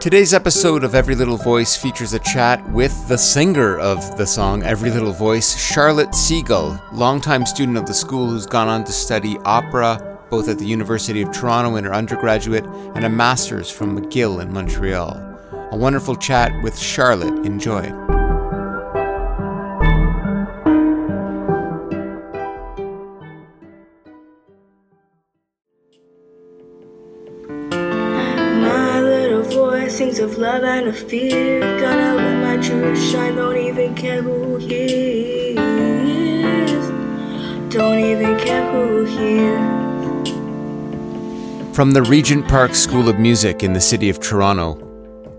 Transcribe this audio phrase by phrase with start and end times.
[0.00, 4.62] Today's episode of Every Little Voice features a chat with the singer of the song
[4.62, 9.36] Every Little Voice, Charlotte Segal, longtime student of the school who's gone on to study
[9.44, 12.64] opera both at the University of Toronto in her undergraduate
[12.94, 15.18] and a master's from McGill in Montreal.
[15.70, 17.44] A wonderful chat with Charlotte.
[17.44, 17.92] Enjoy.
[30.60, 31.60] Sings of love and of fear.
[31.80, 35.56] Gonna let my truth shine, don't even care who hears.
[37.72, 40.28] Don't even care who hears.
[41.74, 44.76] From the Regent Park School of Music in the city of Toronto,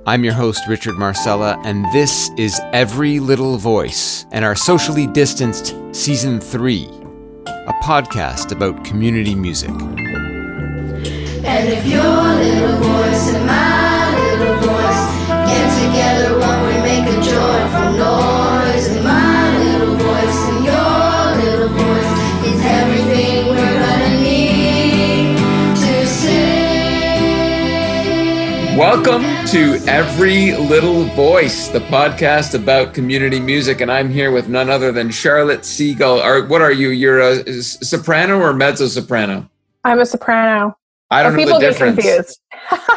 [0.07, 5.75] I'm your host, Richard Marsella, and this is Every Little Voice and our socially distanced
[5.91, 6.85] Season 3,
[7.45, 9.69] a podcast about community music.
[9.69, 9.99] And
[11.69, 13.90] if your little voice and my little voice get
[15.85, 18.85] together, won't we make a joyful noise?
[18.87, 22.13] And my little voice and your little voice
[22.45, 25.37] is everything we're gonna need
[25.77, 26.37] to sing.
[28.77, 34.69] Welcome to Every Little Voice, the podcast about community music, and I'm here with none
[34.69, 36.23] other than Charlotte Segal.
[36.23, 36.89] Or what are you?
[36.89, 39.49] You're a soprano or mezzo soprano?
[39.83, 40.77] I'm a soprano.
[41.09, 42.39] I don't Or know people the get confused.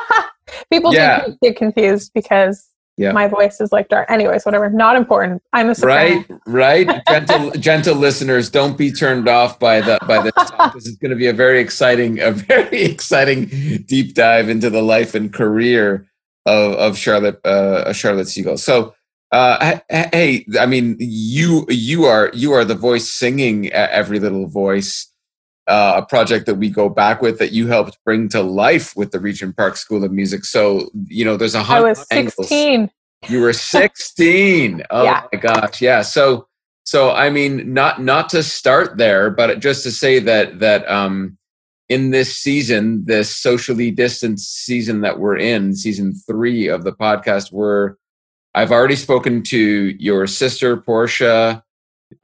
[0.70, 1.24] people Yeah.
[1.26, 3.10] do get confused because Yeah.
[3.12, 4.08] my voice is like dark.
[4.10, 4.70] Anyways, whatever.
[4.70, 5.42] Not important.
[5.52, 6.24] I'm a soprano.
[6.46, 7.02] Right, right.
[7.08, 10.32] Gentle, gentle listeners, don't be turned off by the by this.
[10.34, 10.74] talk.
[10.74, 13.46] This is going to be a very exciting, a very exciting
[13.86, 16.06] deep dive into the life and career
[16.46, 18.58] of of Charlotte uh, Charlotte Segal.
[18.58, 18.94] So,
[19.32, 24.46] uh, hey, I mean, you you are you are the voice singing uh, every little
[24.46, 25.10] voice.
[25.66, 29.12] Uh, a project that we go back with that you helped bring to life with
[29.12, 30.44] the Regent Park School of Music.
[30.44, 32.48] So you know, there's a hundred I was angles.
[32.48, 32.90] 16.
[33.30, 33.52] You were
[33.98, 34.82] 16.
[34.90, 35.22] Oh Yeah.
[35.32, 35.80] my gosh.
[35.80, 36.02] Yeah.
[36.02, 36.46] So
[36.84, 41.38] so I mean not not to start there, but just to say that that um
[41.88, 47.52] in this season, this socially distanced season that we're in, season 3 of the podcast
[47.52, 47.96] where
[48.54, 49.58] I've already spoken to
[49.98, 51.63] your sister Portia.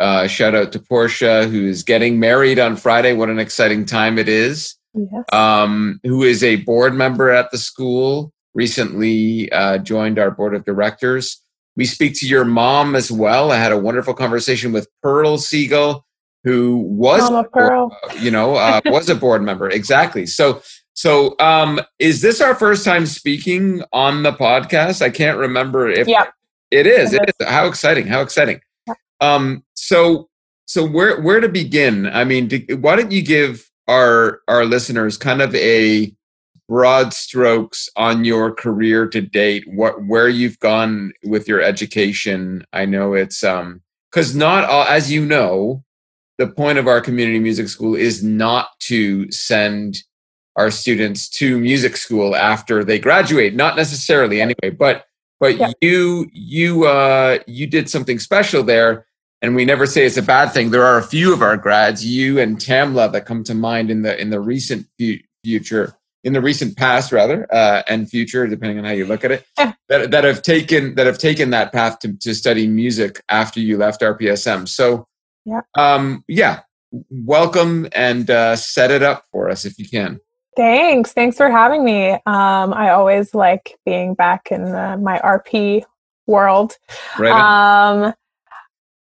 [0.00, 3.12] Uh, shout out to Portia, who's getting married on Friday.
[3.12, 4.74] What an exciting time it is!
[4.94, 5.24] Yes.
[5.32, 10.64] um, who is a board member at the school, recently uh, joined our board of
[10.64, 11.40] directors.
[11.76, 13.52] We speak to your mom as well.
[13.52, 16.04] I had a wonderful conversation with Pearl Siegel,
[16.44, 17.96] who was, Mama Pearl.
[18.18, 19.70] you know, uh, was a board member.
[19.80, 20.26] Exactly.
[20.26, 20.62] So,
[20.94, 25.00] so um, is this our first time speaking on the podcast?
[25.02, 26.26] I can't remember if Yeah.
[26.70, 27.12] it is.
[27.12, 27.46] It is.
[27.46, 28.06] How exciting!
[28.06, 28.60] How exciting!
[29.20, 30.28] Um, so,
[30.66, 32.06] so where where to begin?
[32.06, 36.14] I mean, do, why don't you give our our listeners kind of a
[36.68, 39.64] broad strokes on your career to date?
[39.66, 42.64] What where you've gone with your education?
[42.72, 45.84] I know it's um because not all, as you know,
[46.38, 50.02] the point of our community music school is not to send
[50.56, 53.54] our students to music school after they graduate.
[53.54, 55.04] Not necessarily, anyway, but
[55.40, 55.72] but Yeah.
[55.80, 59.06] you you uh you did something special there
[59.42, 62.04] and we never say it's a bad thing there are a few of our grads
[62.04, 66.32] you and tamla that come to mind in the in the recent fu- future in
[66.32, 69.46] the recent past rather uh and future depending on how you look at it
[69.88, 73.76] that, that have taken that have taken that path to, to study music after you
[73.78, 75.06] left rpsm so
[75.44, 75.62] Yeah.
[75.76, 76.60] um yeah
[77.10, 80.20] welcome and uh set it up for us if you can
[80.56, 81.12] Thanks.
[81.12, 82.10] Thanks for having me.
[82.10, 85.84] Um, I always like being back in the, my RP
[86.26, 86.76] world.
[87.18, 88.04] right on.
[88.06, 88.14] Um,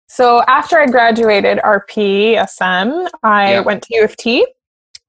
[0.09, 3.61] so after I graduated RP SM, I Yeah.
[3.61, 4.47] went to U of T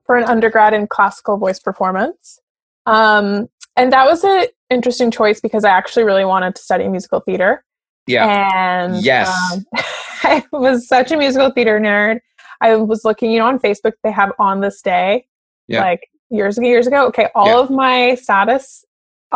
[0.05, 2.39] for an undergrad in classical voice performance.
[2.85, 7.19] Um, and that was an interesting choice because I actually really wanted to study musical
[7.19, 7.63] theater.
[8.07, 9.29] yeah And Yes.
[9.53, 9.65] um,
[10.23, 12.19] I was such a musical theater nerd.
[12.61, 15.27] I was looking, you know, on Facebook, they have on this day,
[15.67, 15.81] Yeah.
[15.81, 17.05] like years ago, years ago.
[17.07, 17.59] Okay, all Yeah.
[17.59, 18.83] of my status,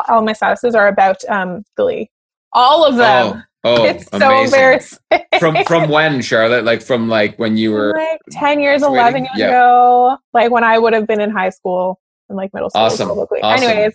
[0.10, 2.10] all my statuses are about um, Glee.
[2.54, 3.34] All of them.
[3.36, 4.46] oh, oh it's so amazing.
[4.46, 5.00] embarrassing.
[5.40, 9.02] from from when charlotte like from like when you were like 10 years, graduating?
[9.02, 9.48] 11 years Yeah.
[9.50, 12.00] ago, like when I would have been in high school
[12.30, 12.82] and like middle school.
[12.84, 13.08] Awesome.
[13.08, 13.42] probably.
[13.42, 13.68] Awesome.
[13.68, 13.94] Anyways,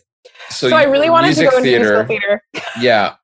[0.51, 2.43] so, you I really wanted to go into musical theater.
[2.81, 3.15] yeah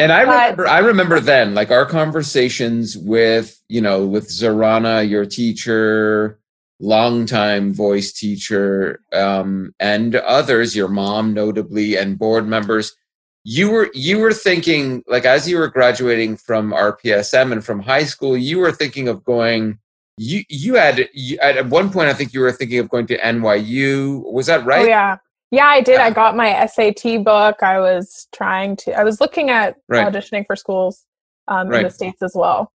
[0.00, 5.08] and i But- remember i remember then like our conversations with you know with zarana
[5.08, 6.40] your teacher
[6.80, 12.94] longtime voice teacher um and others your mom notably and board members
[13.44, 18.04] you were you were thinking like as you were graduating from rpsm and from high
[18.04, 19.78] school you were thinking of going
[20.16, 23.18] you you had you, at one point i think you were thinking of going to
[23.18, 25.16] nyu was that right Oh yeah.
[25.50, 26.00] Yeah, I did.
[26.00, 27.62] I got my SAT book.
[27.62, 28.98] I was trying to.
[28.98, 30.06] I was looking at Right.
[30.10, 31.04] auditioning for schools
[31.46, 32.72] um, in the states as well.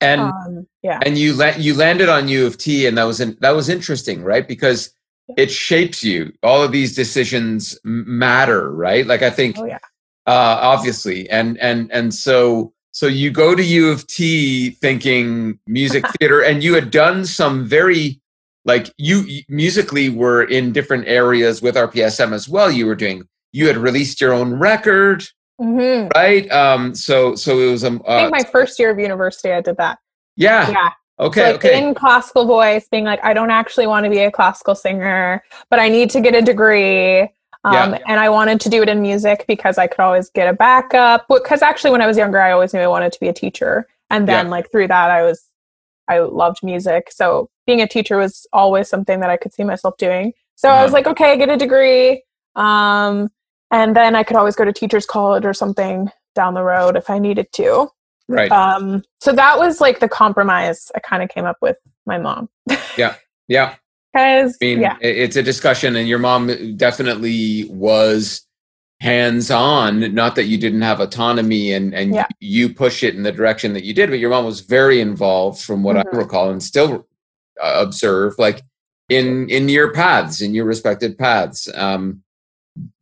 [0.00, 3.20] And Um, yeah, and you la- you landed on U of T, and that was
[3.20, 4.46] in- that was interesting, right?
[4.46, 4.92] Because
[5.36, 6.32] it shapes you.
[6.42, 9.06] All of these decisions matter, right?
[9.06, 9.78] Like I think, oh yeah,
[10.26, 16.04] uh, obviously, and and and so so you go to U of T thinking music
[16.18, 18.20] theater, and you had done some very
[18.64, 22.70] like you musically were in different areas with RPSM as well.
[22.70, 23.22] You were doing.
[23.52, 25.24] You had released your own record,
[25.58, 26.50] hmm right?
[26.50, 29.60] Um, so so it was um, I think uh, my first year of university, I
[29.60, 29.98] did that.
[30.36, 30.90] yeah, Yeah,
[31.20, 34.20] okay, so like okay, in classical voice, being like, I don't actually want to be
[34.20, 37.30] a classical singer, but I need to get a degree.
[37.66, 37.98] Um, Yeah.
[38.06, 41.26] And I wanted to do it in music because I could always get a backup.
[41.28, 43.86] Because actually, when I was younger, I always knew I wanted to be a teacher.
[44.10, 44.50] And then, Yeah.
[44.50, 45.42] like through that, I was,
[46.08, 47.10] I loved music.
[47.10, 50.32] So being a teacher was always something that I could see myself doing.
[50.54, 50.98] So I was Uh-huh.
[50.98, 52.22] like, okay, get a degree.
[52.54, 53.30] Um,
[53.72, 57.10] and then I could always go to teachers college or something down the road if
[57.10, 57.90] I needed to.
[58.28, 61.76] right, Um, so that was like the compromise I kind of came up with
[62.06, 62.48] my mom.
[62.96, 63.14] Yeah.
[63.48, 63.74] Yeah.
[64.12, 68.42] Because I mean, yeah, it's a discussion, and your mom definitely was
[69.00, 70.14] hands on.
[70.14, 72.26] Not that you didn't have autonomy and and Yeah.
[72.40, 75.60] you push it in the direction that you did, but your mom was very involved,
[75.62, 76.04] from what Mhm.
[76.14, 77.06] I recall, and still
[77.62, 78.62] uh, observe, like
[79.08, 81.68] in in your paths, in your respected paths.
[81.74, 82.22] Um,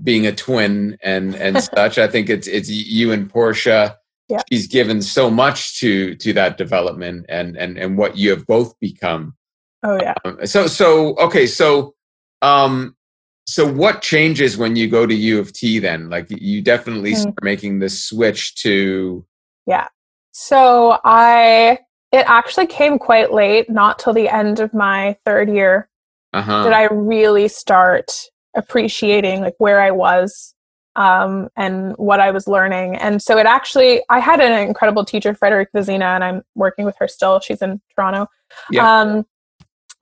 [0.02, 3.96] being a twin and and such, I think it's it's you and Portia.
[4.28, 4.40] Yeah.
[4.52, 8.78] She's given so much to to that development and and and what you have both
[8.80, 9.34] become.
[9.84, 10.14] Oh yeah.
[10.24, 11.94] Um, So so okay, so
[12.42, 12.96] um
[13.46, 16.08] so what changes when you go to U of T then?
[16.08, 17.20] Like you definitely Hmm.
[17.20, 19.24] start making this switch to
[19.66, 19.88] Yeah.
[20.32, 21.78] So I
[22.12, 25.88] it actually came quite late, not till the end of my third year
[26.32, 26.64] uh-huh.
[26.64, 28.10] did I really start
[28.56, 30.54] appreciating like where I was
[30.96, 32.96] um, and what I was learning.
[32.96, 36.96] And so it actually, I had an incredible teacher, Frédérique Vézina, and I'm working with
[36.98, 37.40] her still.
[37.40, 38.28] She's in Toronto.
[38.70, 39.00] Yeah.
[39.00, 39.26] Um,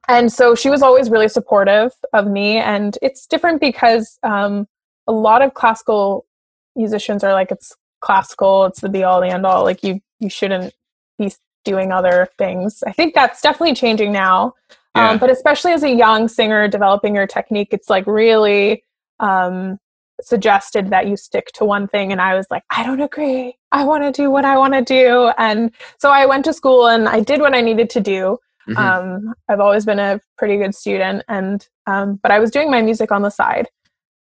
[0.08, 2.56] and so she was always really supportive of me.
[2.56, 4.66] And it's different because um,
[5.06, 6.26] a lot of classical
[6.74, 9.62] musicians are like, it's classical, it's the be all, the end all.
[9.62, 10.74] Like you, you shouldn't
[11.18, 11.32] be
[11.64, 12.82] doing other things.
[12.86, 14.54] I think that's definitely changing now.
[14.96, 15.10] Yeah.
[15.10, 18.84] Um, but especially as a young singer developing your technique, it's like really
[19.20, 19.78] um,
[20.20, 22.12] suggested that you stick to one thing.
[22.12, 23.56] And I was like, I don't agree.
[23.70, 25.30] I want to do what I want to do.
[25.38, 28.38] And so I went to school and I did what I needed to do.
[28.68, 28.76] Mhm.
[28.78, 32.80] Um, I've always been a pretty good student, and um, but I was doing my
[32.82, 33.68] music on the side.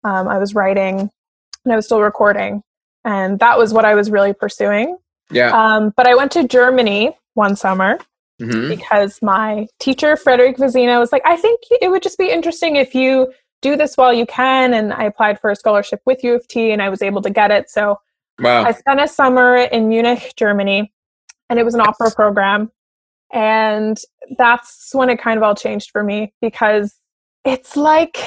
[0.03, 0.99] Um, I was writing,
[1.65, 2.63] and I was still recording,
[3.05, 4.97] and that was what I was really pursuing.
[5.29, 5.51] yeah.
[5.51, 7.97] Um, but I went to Germany one summer
[8.41, 8.67] Mhm.
[8.67, 12.93] because my teacher Frédérique Vézina was like, I think it would just be interesting if
[12.95, 14.73] you do this while you can.
[14.73, 17.29] And I applied for a scholarship with U of T, and I was able to
[17.29, 17.69] get it.
[17.69, 17.99] So
[18.39, 18.63] Wow.
[18.63, 20.91] I spent a summer in Munich, Germany,
[21.49, 22.71] and it was an opera program.
[23.33, 23.97] And
[24.37, 26.95] that's when it kind of all changed for me because
[27.45, 28.17] it's like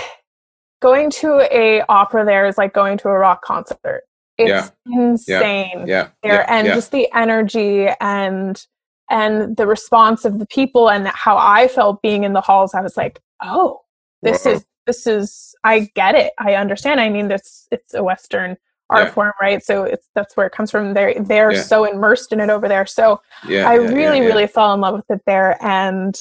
[0.81, 4.03] going to a opera there is like going to a rock concert.
[4.37, 6.09] It's insane yeah.
[6.23, 6.75] there yeah, and yeah.
[6.75, 8.67] just the energy and
[9.11, 12.81] and the response of the people and how I felt being in the halls, I
[12.81, 13.81] was like, oh,
[14.23, 14.53] this Whoa.
[14.53, 16.33] is this is I get it.
[16.39, 17.01] I understand.
[17.01, 18.57] I mean, this it's a Western
[18.91, 19.13] art Yeah.
[19.15, 19.65] form, right?
[19.65, 20.95] So it's that's where it comes from.
[20.95, 21.63] They're they're Yeah.
[21.63, 22.87] so immersed in it over there.
[22.87, 25.57] So yeah, I really, really fell in love with it there.
[25.65, 26.15] And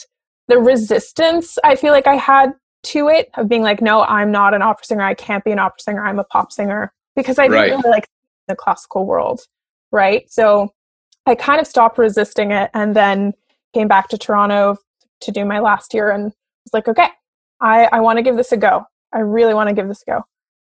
[0.48, 2.53] the resistance I feel like I had
[2.84, 5.03] to it of being like, no, I'm not an opera singer.
[5.03, 6.05] I can't be an opera singer.
[6.05, 7.70] I'm a pop singer because I didn't Right.
[7.72, 8.08] really like
[8.48, 9.41] the classical world.
[9.91, 10.29] Right.
[10.29, 10.74] So
[11.25, 13.34] I kind of stopped resisting it and then
[13.74, 14.77] came back to Toronto
[15.22, 17.08] to do my last year and was like, okay,
[17.62, 18.86] I, I want to give this a go.
[19.13, 20.25] I really want to give this a go.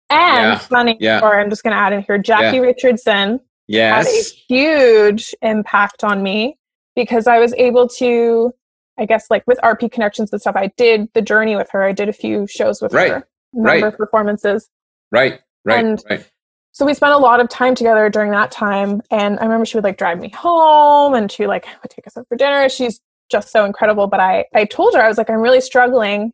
[0.10, 0.58] And Yeah.
[0.60, 1.18] funny Yeah.
[1.20, 3.40] story, I'm just going to add in here Jackie Richardson
[3.72, 6.58] had a huge impact on me
[6.96, 8.54] because I was able to,
[8.98, 11.84] I guess, like with RP connections and stuff, I did the journey with her.
[11.84, 13.12] I did a few shows with Right.
[13.12, 13.84] her, number Right.
[13.84, 14.70] of performances.
[15.12, 15.42] Right.
[15.66, 15.80] Right.
[15.84, 16.26] And- right.
[16.72, 19.02] So we spent a lot of time together during that time.
[19.10, 22.16] And I remember she would like drive me home and she like would take us
[22.16, 22.70] out for dinner.
[22.70, 24.06] She's just so incredible.
[24.08, 26.32] But I, I told her, I was like, I'm really struggling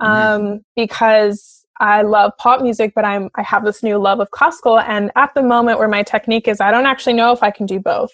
[0.00, 4.78] um, because I love pop music, but I'm, I have this new love of classical.
[4.80, 7.66] And at the moment where my technique is, I don't actually know if I can
[7.66, 8.10] do both.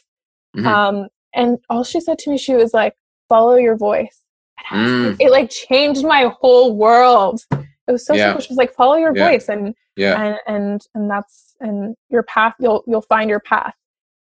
[0.56, 0.66] Mhm.
[0.66, 2.94] Um, and all she said to me, she was like,
[3.28, 4.18] follow your voice.
[4.70, 5.16] Mm.
[5.18, 7.40] it like changed my whole world.
[7.50, 8.26] It was so Yeah.
[8.26, 8.40] simple.
[8.42, 9.30] She was like, follow your Yeah.
[9.30, 9.48] voice.
[9.48, 10.22] And Yeah.
[10.22, 13.74] and and and that's and your path you'll you'll find your path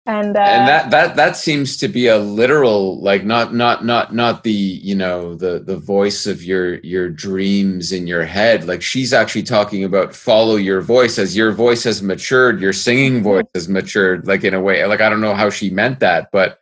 [0.07, 4.15] And uh, and that that that seems to be a literal like not not not
[4.15, 8.63] not the you know the the voice of your your dreams in your head.
[8.65, 11.19] Like she's actually talking about follow your voice.
[11.19, 14.85] As your voice has matured your singing voice has matured like in a way.
[14.85, 16.59] Like i don't know how she meant that but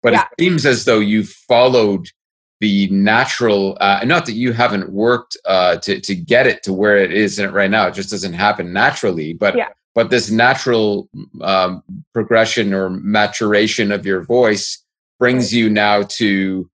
[0.00, 0.26] but Yeah.
[0.38, 2.06] it seems as though you followed
[2.60, 6.96] the natural uh, not that you haven't worked uh, to to get it to where
[6.96, 7.88] it is right now.
[7.88, 9.70] It just doesn't happen naturally but Yeah.
[9.94, 11.08] But this natural
[11.40, 11.82] um,
[12.12, 14.82] progression or maturation of your voice
[15.18, 16.68] brings you now to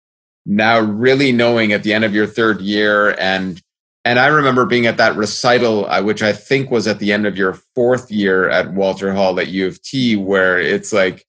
[0.46, 3.62] now really knowing at the end of your third year and
[4.08, 7.28] and I remember being at that recital, uh, which I think was at the end
[7.28, 11.26] of your fourth year at Walter Hall at U of T, where it's like,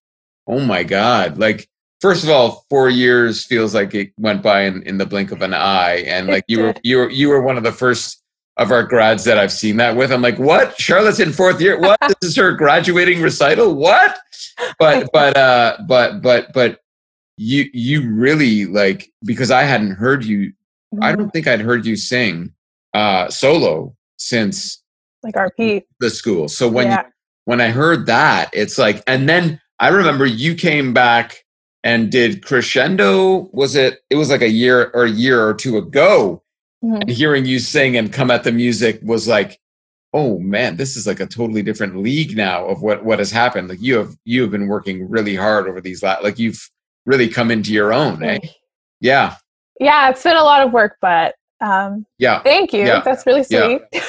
[0.47, 1.39] oh my God.
[1.39, 1.69] Like,
[2.01, 5.43] first of all, four years feels like it went by in, in the blink of
[5.43, 6.05] an eye.
[6.07, 8.23] And like you were you were you were one of the first
[8.59, 10.13] of our grads that I've seen that with.
[10.13, 10.79] I'm like, what?
[10.81, 11.79] Charlotte's in fourth year.
[11.79, 11.99] What?
[12.21, 13.75] this is her graduating recital?
[13.75, 14.19] What?
[14.79, 16.81] But but uh but but but
[17.37, 20.53] you you really like because I hadn't heard you
[21.01, 22.53] I don't think I'd heard you sing
[22.95, 24.83] uh, solo since
[25.23, 25.85] like RP.
[26.01, 26.49] the school.
[26.49, 27.03] So when yeah.
[27.03, 27.13] you,
[27.45, 31.45] when I heard that, it's like, and then I remember you came back
[31.85, 33.49] and did crescendo.
[33.53, 34.01] Was it?
[34.11, 36.43] It was like a year or a year or two ago.
[36.85, 37.01] Mhm.
[37.03, 39.59] And hearing you sing and come at the music was like,
[40.15, 43.69] oh man, this is like a totally different league now of what what has happened.
[43.69, 46.71] Like you have you have been working really hard over these last, like you've
[47.05, 48.23] really come into your own.
[48.23, 48.39] Eh?
[49.01, 49.37] Yeah,
[49.81, 52.41] Yeah, it's been a lot of work, but um, yeah.
[52.43, 52.85] thank you.
[52.87, 53.01] Yeah.
[53.01, 53.79] That's really Yeah.
[53.91, 54.03] sweet.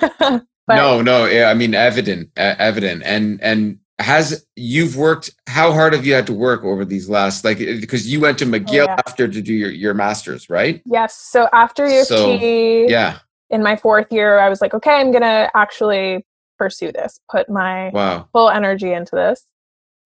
[0.66, 5.72] but no no yeah, i mean evident uh, evident and and has you've worked how
[5.72, 8.86] hard have you had to work over these last like because you went to mcgill
[8.86, 8.96] yeah.
[9.06, 13.18] after to do your your masters right yes, so after of So, yeah
[13.50, 16.24] in my fourth year, I was like, okay, I'm gonna actually
[16.58, 19.46] pursue this, put my wow full energy into this.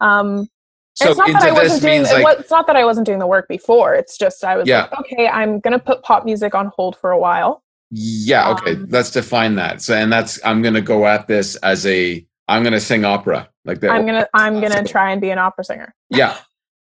[0.00, 0.48] Um,
[0.94, 2.02] so it's not that I wasn't doing.
[2.02, 3.94] means like it's not that I wasn't doing the work before.
[3.94, 4.82] It's just I was Yeah.
[4.90, 7.62] like, okay, I'm gonna put pop music on hold for a while.
[7.92, 11.86] yeah okay um, let's define that so and that's i'm gonna go at this as
[11.86, 15.38] a i'm gonna sing opera like that I'm gonna I'm gonna try and be an
[15.38, 15.94] opera singer.
[16.10, 16.38] yeah.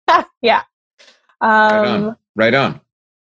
[0.42, 0.62] Yeah.
[1.42, 2.80] right Um, on right on.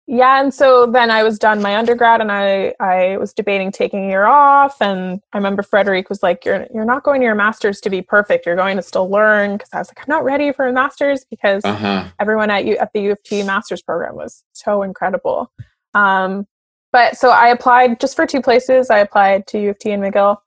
[0.07, 4.05] yeah and so then i was done my undergrad and i i was debating taking
[4.05, 7.35] a year off and i remember frédérique was like you're you're not going to your
[7.35, 10.23] masters to be perfect you're going to still learn because i was like i'm not
[10.23, 12.05] ready for a masters because uh-huh.
[12.19, 15.51] everyone at u at the u of t masters program was so incredible.
[15.93, 16.47] Um
[16.91, 18.89] but so i applied just for two places.
[18.89, 20.37] I applied to u of t and mcgill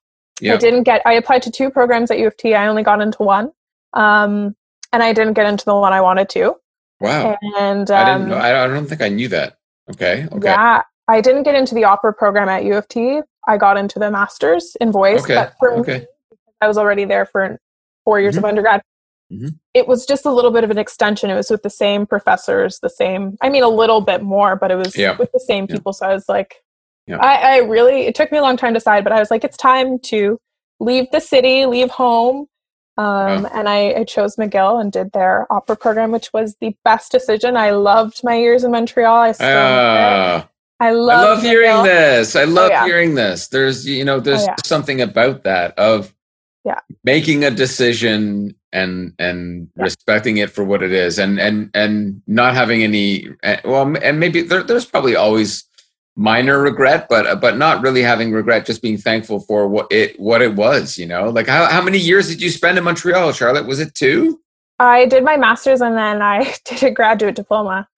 [0.41, 1.03] yeah I didn't get.
[1.07, 2.55] I applied to two programs at U of T.
[2.55, 3.51] I only got into one,
[3.95, 4.55] um,
[4.93, 6.57] and I didn't get into the one I wanted to.
[7.01, 9.57] wow And um, i didn't know I, I don't think i knew that
[9.91, 13.21] okay okay yeah, I didn't get into the opera program at U of T.
[13.49, 15.99] I got into the masters in voice, Okay, but for okay.
[15.99, 16.07] me,
[16.61, 17.59] I was already there for
[18.05, 18.83] four years of undergrad.
[19.33, 19.59] Mhm.
[19.75, 21.29] It was just a little bit of an extension.
[21.29, 23.37] It was with the same professors, the same.
[23.43, 25.17] I mean, a little bit more, but it was Yeah.
[25.19, 25.75] with the same Yeah.
[25.77, 25.93] people.
[25.93, 26.63] So I was like,
[27.07, 27.19] Yeah.
[27.19, 28.03] I, I really.
[28.03, 30.39] It took me a long time to decide, but I was like, it's time to
[30.81, 32.47] leave the city, leave home.
[32.99, 33.49] Um, Yeah.
[33.55, 37.57] And I, I chose McGill and did their opera program, which was the best decision.
[37.57, 39.17] I loved my years in Montreal.
[39.17, 39.49] I still.
[39.51, 40.49] Ah.
[40.81, 42.35] I I love, hearing this.
[42.35, 42.85] I love yeah.
[42.85, 43.47] hearing this.
[43.49, 44.57] There's, you know, there's Oh, yeah.
[44.65, 46.13] something about that of
[46.65, 46.81] Yeah.
[47.05, 52.55] making a decision and and respecting it for what it is, and and and not
[52.55, 53.29] having any.
[53.45, 55.65] eh, Well, and maybe there, there's probably always
[56.17, 58.67] minor regret, but but not really having regret.
[58.67, 60.99] Just being thankful for what it what it was.
[60.99, 63.67] You know, like how how many years did you spend in Montreal, Charlotte?
[63.67, 64.41] Was it two?
[64.79, 67.89] I did my master's and then I did a graduate diploma.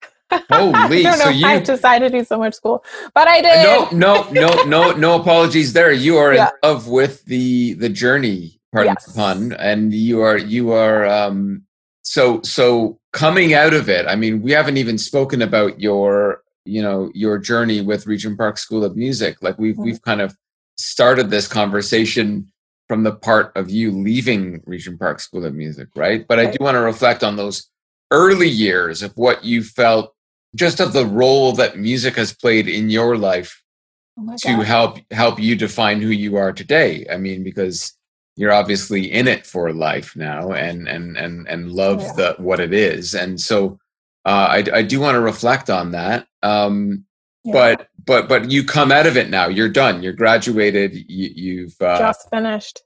[0.50, 3.28] Holy, I don't know so why I you decided to do so much school, but
[3.28, 3.62] I did.
[3.62, 6.50] no no no no no apologies there you are Yeah.
[6.62, 9.06] in love with the the journey pardon Yes.
[9.06, 11.62] the pun and you are you are um
[12.02, 16.82] so so coming out of it i mean we haven't even spoken about your you
[16.82, 19.84] know your journey with regent park school of music like we've Mhm.
[19.84, 20.34] we've kind of
[20.76, 22.50] started this conversation
[22.88, 26.56] from the part of you leaving regent park school of music right but i do
[26.60, 27.68] want to reflect on those
[28.10, 30.14] early years of what you felt
[30.54, 33.60] just of the role that music has played in your life
[34.16, 34.64] Oh to God.
[34.66, 37.92] help help you define who you are today i mean because
[38.36, 42.12] you're obviously in it for life now and and and and love Yeah.
[42.16, 43.78] the what it is and so
[44.26, 47.04] uh, I, I do want to reflect on that um,
[47.44, 47.52] Yeah.
[47.52, 51.74] but but but you come out of it now you're done you're graduated you, you've
[51.80, 52.80] uh, just finished.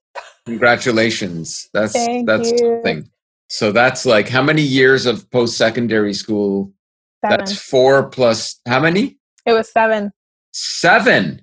[0.46, 2.58] congratulations that's Thank that's you.
[2.58, 3.10] something
[3.48, 6.72] so that's like how many years of post-secondary school
[7.24, 7.38] Seven.
[7.38, 9.16] that's four plus how many
[9.46, 10.12] it was seven.
[10.52, 11.42] seven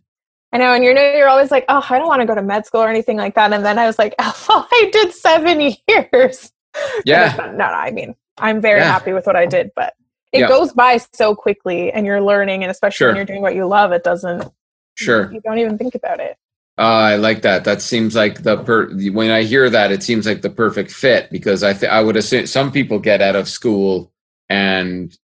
[0.53, 2.41] I know, and you know, you're always like, oh, I don't want to go to
[2.41, 3.51] med school or anything like that.
[3.51, 5.59] And then I was like, oh, I did seven
[5.89, 6.49] years.
[7.03, 7.35] Yeah.
[7.37, 8.91] no, no, I mean, I'm very Yeah.
[8.91, 9.93] happy with what I did, but
[10.31, 10.47] it Yeah.
[10.47, 13.91] goes by so quickly and you're learning and especially when you're doing what you love,
[13.91, 14.51] it doesn't
[14.95, 15.31] Sure.
[15.31, 16.35] you don't even think about it.
[16.77, 17.63] Uh, I like that.
[17.63, 18.89] That seems like the per.
[19.11, 22.17] When I hear that, it seems like the perfect fit because I th- I would
[22.17, 24.11] assume some people get out of school
[24.49, 25.15] and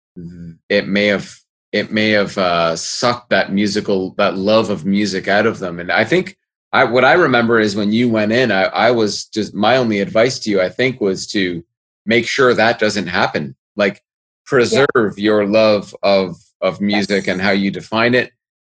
[0.69, 1.35] it may have
[1.73, 5.79] it may have uh, sucked that musical that love of music out of them.
[5.79, 6.37] And I think
[6.71, 9.99] I what I remember is when you went in, I, I was just my only
[9.99, 11.63] advice to you, I think, was to
[12.05, 13.55] make sure that doesn't happen.
[13.75, 14.03] Like
[14.45, 17.33] preserve your love of of music Yes.
[17.33, 18.31] and how you define it.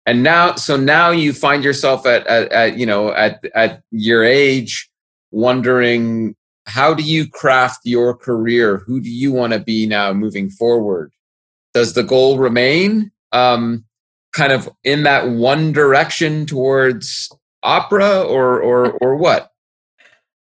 [0.06, 4.24] And now so now you find yourself at, at, at you know at at your
[4.24, 4.88] age
[5.30, 6.34] wondering
[6.66, 8.78] how do you craft your career?
[8.86, 11.12] Who do you want to be now moving forward?
[11.74, 13.84] Does the goal remain um,
[14.32, 17.28] kind of in that one direction towards
[17.62, 19.50] opera or or or what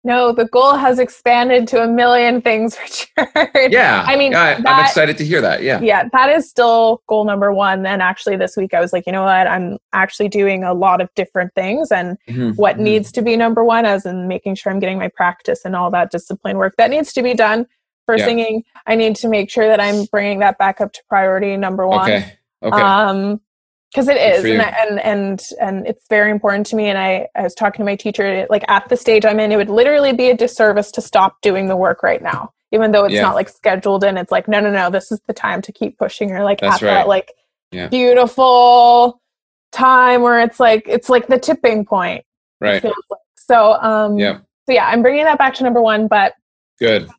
[0.05, 3.71] No, the goal has expanded to a million things, Richard.
[3.71, 7.25] yeah I mean, I, i'm excited to hear that yeah yeah, that is still goal
[7.25, 7.85] number one.
[7.85, 9.45] And actually, this week I was like, you know what?
[9.47, 11.91] I'm actually doing a lot of different things.
[11.91, 12.81] And Mhm, what mhm.
[12.81, 15.91] needs to be number one, as in making sure I'm getting my practice and all
[15.91, 17.65] that discipline work that needs to be done
[18.05, 18.25] for Yeah.
[18.25, 18.63] singing.
[18.87, 22.09] I need to make sure that I'm bringing that back up to priority number one.
[22.09, 23.41] okay okay Um,
[23.91, 26.85] because it is and, and and and it's very important to me.
[26.85, 29.57] And I, I was talking to my teacher, like at the stage I'm in, it
[29.57, 33.15] would literally be a disservice to stop doing the work right now, even though it's
[33.15, 33.21] Yeah.
[33.23, 34.17] not like scheduled in.
[34.17, 36.29] It's like, no, no, no, this is the time to keep pushing.
[36.29, 36.93] You're like That's at right.
[36.93, 37.33] that like
[37.71, 37.87] Yeah.
[37.87, 39.21] beautiful
[39.71, 42.23] time where it's like it's like the tipping point.
[42.61, 42.93] right like.
[43.35, 46.33] So um, yeah so yeah, I'm bringing that back to number one, but
[46.79, 47.09] good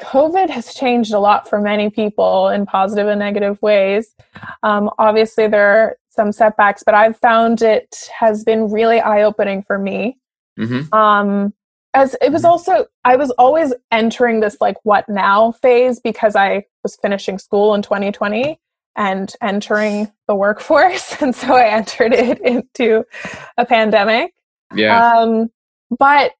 [0.00, 4.14] COVID has changed a lot for many people in positive and negative ways.
[4.62, 9.62] Um, obviously, there are some setbacks, but I've found it has been really eye opening
[9.62, 10.18] for me.
[10.58, 11.52] hmm Um,
[11.94, 12.48] as it was Mhm.
[12.48, 17.74] also, I was always entering this like what now phase because I was finishing school
[17.74, 18.58] in 2020
[18.96, 21.16] and entering the workforce.
[21.22, 23.04] And so I entered it into
[23.56, 24.32] a pandemic.
[24.74, 25.50] yeah Um,
[25.98, 26.32] but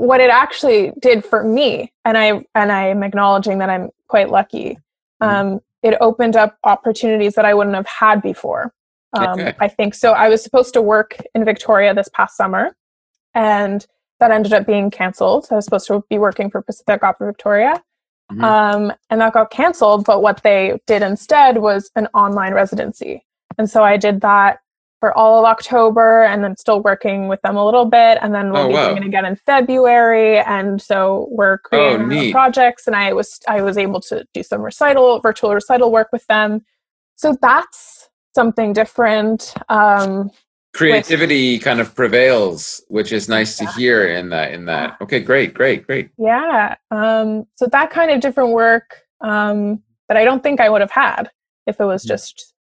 [0.00, 4.30] what it actually did for me, and I and I am acknowledging that I'm quite
[4.30, 4.78] lucky.
[5.20, 8.72] Um, it opened up opportunities that I wouldn't have had before.
[9.12, 9.54] Um, Okay.
[9.60, 10.12] I think so.
[10.12, 12.74] I was supposed to work in Victoria this past summer,
[13.34, 13.86] and
[14.20, 15.48] that ended up being canceled.
[15.50, 17.82] I was supposed to be working for Pacific Opera Victoria,
[18.32, 18.42] Mhm.
[18.42, 20.06] um, and that got canceled.
[20.06, 23.22] But what they did instead was an online residency,
[23.58, 24.60] and so I did that
[25.00, 28.52] for all of October, and then still working with them a little bit, and then
[28.52, 28.90] we'll Oh, be wow.
[28.90, 30.38] doing it again in February.
[30.40, 32.32] And so we're creating our own neat.
[32.32, 36.26] projects, and I was I was able to do some recital, virtual recital work with
[36.26, 36.64] them.
[37.16, 39.54] So that's something different.
[39.70, 40.30] Um,
[40.72, 45.52] creativity kind of prevails which is nice to hear in that in that okay great
[45.52, 46.76] great great yeah.
[46.92, 50.92] Um, so that kind of different work um, that I don't think I would have
[50.92, 51.28] had
[51.66, 52.08] if it was Mhm.
[52.08, 52.54] just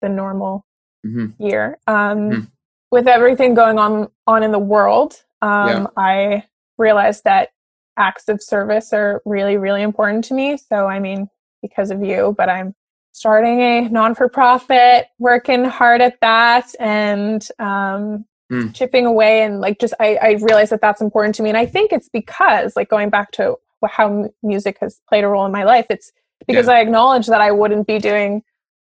[0.00, 0.66] the normal
[1.02, 1.78] hmm year.
[1.86, 2.48] Um, Mhm.
[2.90, 5.86] With everything going on on in the world, um, Yeah.
[5.96, 6.44] I
[6.78, 7.50] realized that
[7.96, 10.56] acts of service are really, really important to me.
[10.58, 11.28] So, I mean,
[11.62, 12.74] because of you, but I'm
[13.12, 18.74] starting a non for profit, working hard at that, and um, Mm.
[18.74, 19.42] chipping away.
[19.42, 21.48] And like, just I, I realized that that's important to me.
[21.48, 23.56] And I think it's because, like, going back to
[23.88, 26.12] how music has played a role in my life, it's
[26.46, 28.42] because I acknowledge that I wouldn't be doing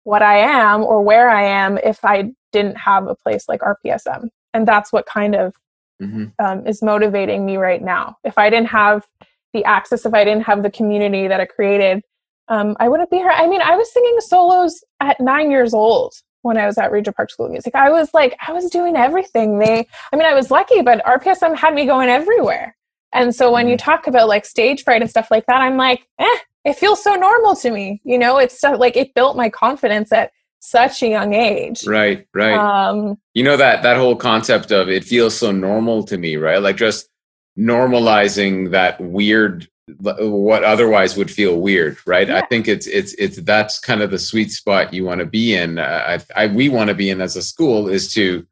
[0.07, 4.29] what I am or where I am if I didn't have a place like RPSM.
[4.53, 5.53] And that's what kind of
[5.99, 8.15] hmm um, is motivating me right now.
[8.23, 9.05] If I didn't have
[9.53, 12.03] the access, if I didn't have the community that it created,
[12.47, 13.31] um, I wouldn't be here.
[13.31, 17.17] I mean, I was singing solos at nine years old when I was at Regent
[17.17, 17.75] Park School of Music.
[17.75, 19.59] I was like, I was doing everything.
[19.59, 22.77] They, I mean, I was lucky, but RPSM had me going everywhere.
[23.11, 26.07] And so when you talk about like stage fright and stuff like that, I'm like,
[26.19, 28.01] eh, it feels so normal to me.
[28.03, 31.85] You know, it's so, like it built my confidence at such a young age.
[31.87, 36.17] right right Um, you know that that whole concept of it feels so normal to
[36.17, 37.09] me right like just
[37.57, 39.67] normalizing that weird
[39.99, 44.19] what otherwise would feel weird right i think it's it's it's that's kind of the
[44.19, 47.21] sweet spot you want to be in uh, I, I we want to be in
[47.21, 48.45] as a school is to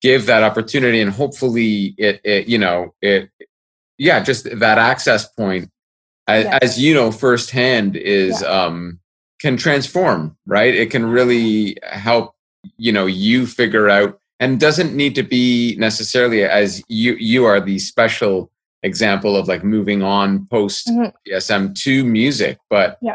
[0.00, 3.30] give that opportunity and hopefully it, it you know it
[3.98, 5.70] yeah just that access point
[6.28, 6.58] as, Yes.
[6.62, 8.98] as you know firsthand is um
[9.40, 12.34] can transform right it can really help
[12.78, 17.60] you know you figure out and doesn't need to be necessarily as you you are
[17.60, 18.50] the special
[18.82, 21.12] example of like moving on post Mhm.
[21.26, 23.14] PSM to music but Yeah.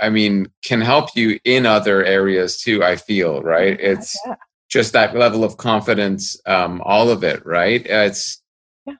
[0.00, 4.36] I mean can help you in other areas too I feel right it's yeah.
[4.68, 8.39] just that level of confidence um all of it right it's yeah.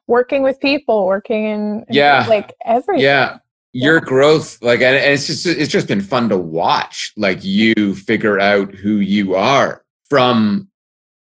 [0.06, 2.26] Working with people, working in, Yeah.
[2.28, 3.02] like everything.
[3.04, 3.38] yeah
[3.72, 8.40] your growth like and it's just it's just been fun to watch like you figure
[8.40, 10.68] out who you are from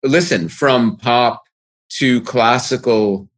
[0.02, 1.44] listen from pop
[1.90, 3.28] to classical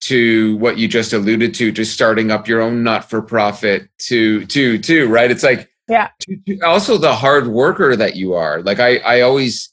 [0.00, 4.44] to what you just alluded to to starting up your own not for profit to
[4.44, 6.08] to to right it's like Yeah.
[6.20, 9.72] to, to also the hard worker that you are like i i always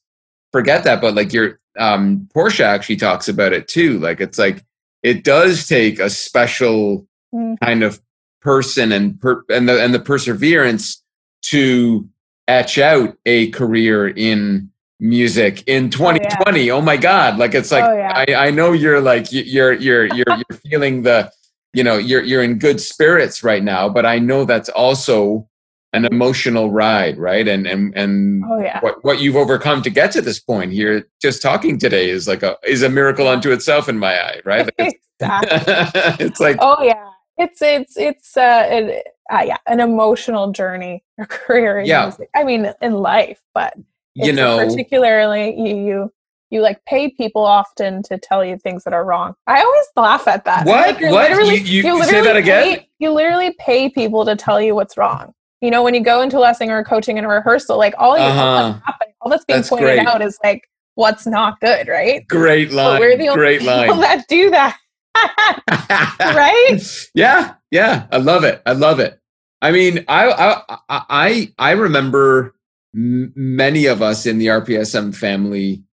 [0.54, 4.63] forget that but like your um portia actually talks about it too like it's like
[5.06, 7.58] it does take a special Mm.
[7.62, 8.00] kind of
[8.41, 11.04] person and per, and the and the perseverance
[11.41, 12.08] to
[12.48, 14.70] etch out a career in
[15.02, 18.13] music in 2020 oh, my god like it's like Oh, yeah.
[18.15, 21.30] I, I know you're like you're you're you're you're feeling the
[21.74, 25.46] you know you're you're in good spirits right now but i know that's also
[25.95, 28.79] an emotional ride right and and and Oh yeah.
[28.81, 32.43] what what you've overcome to get to this point here just talking today is like
[32.43, 35.73] a is a miracle unto itself in my eye right like exactly.
[36.25, 37.10] it's, like Oh yeah.
[37.38, 42.03] It's it's it's uh, it, uh yeah an emotional journey a career in Yeah.
[42.03, 42.29] music.
[42.36, 43.73] I mean in life, but
[44.15, 46.12] you know particularly you you
[46.51, 49.34] you like pay people often to tell you things that are wrong.
[49.47, 50.65] I always laugh at that.
[50.65, 50.88] What?
[50.88, 51.29] Like, you're What?
[51.31, 52.63] Literally, You- you- literally say that again?
[52.77, 55.34] Pay, you literally pay people to tell you what's wrong.
[55.62, 58.18] You know, when you go into a lesson or coaching and a rehearsal, like all
[58.18, 58.80] you Uh-huh.
[58.86, 60.08] happening, all that's being That's pointed great.
[60.08, 60.62] out is like
[60.96, 62.28] what's not good, right?
[62.28, 64.78] great line But we're the only great people line that do that,
[66.36, 66.82] right?
[67.15, 69.20] yeah yeah i love it i love it
[69.62, 70.30] i mean i
[70.70, 72.54] i i, I remember
[72.96, 75.84] m- many of us in the rpsm family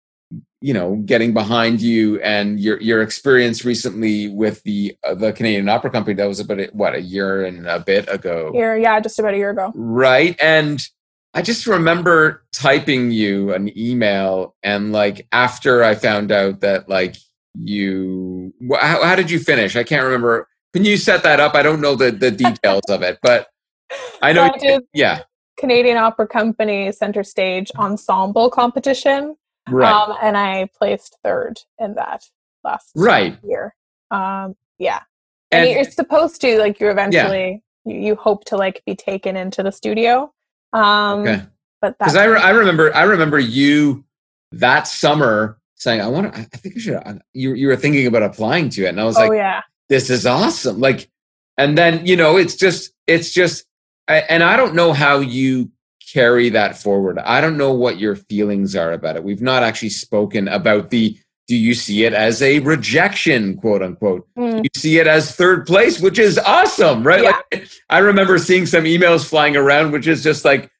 [0.62, 5.68] you know getting behind you and your your experience recently with the uh, the canadian
[5.68, 8.50] opera company that was about a- what a year and a bit ago?
[8.54, 9.72] Here, yeah, just about a year ago.
[9.74, 10.82] right and
[11.34, 17.16] i just remember typing you an email and like after i found out that like
[17.54, 19.76] you how, how did you finish?
[19.76, 20.48] I can't remember.
[20.72, 21.54] Can you set that up?
[21.54, 23.48] I don't know the the details of it but
[24.22, 25.22] i know So I did yeah.
[25.58, 29.36] Canadian Opera Company Center Stage Ensemble competition,
[29.68, 29.92] right.
[29.92, 32.24] Um, and I placed third in that
[32.64, 33.38] last right.
[33.44, 33.74] year.
[34.10, 35.00] Um, yeah,
[35.50, 39.36] and, and you're supposed to like you eventually you, you hope to like be taken
[39.36, 40.32] into the studio.
[40.72, 41.42] Um, okay.
[41.80, 44.04] but because I, re- I remember i remember you
[44.52, 48.06] that summer saying i want to i think i should I- you, you were thinking
[48.06, 48.88] about applying to it.
[48.88, 50.80] And i was oh like yeah, this is awesome.
[50.80, 51.10] Like
[51.58, 53.66] and then you know it's just it's just
[54.08, 55.70] I- and i don't know how you
[56.12, 59.88] carry that forward i don't know what your feelings are about it we've not actually
[59.88, 61.16] spoken about the
[61.48, 65.66] do you see it as a rejection quote unquote Mm, you see it as third
[65.66, 67.40] place which is awesome right Yeah.
[67.52, 70.70] like i remember seeing some emails flying around which is just like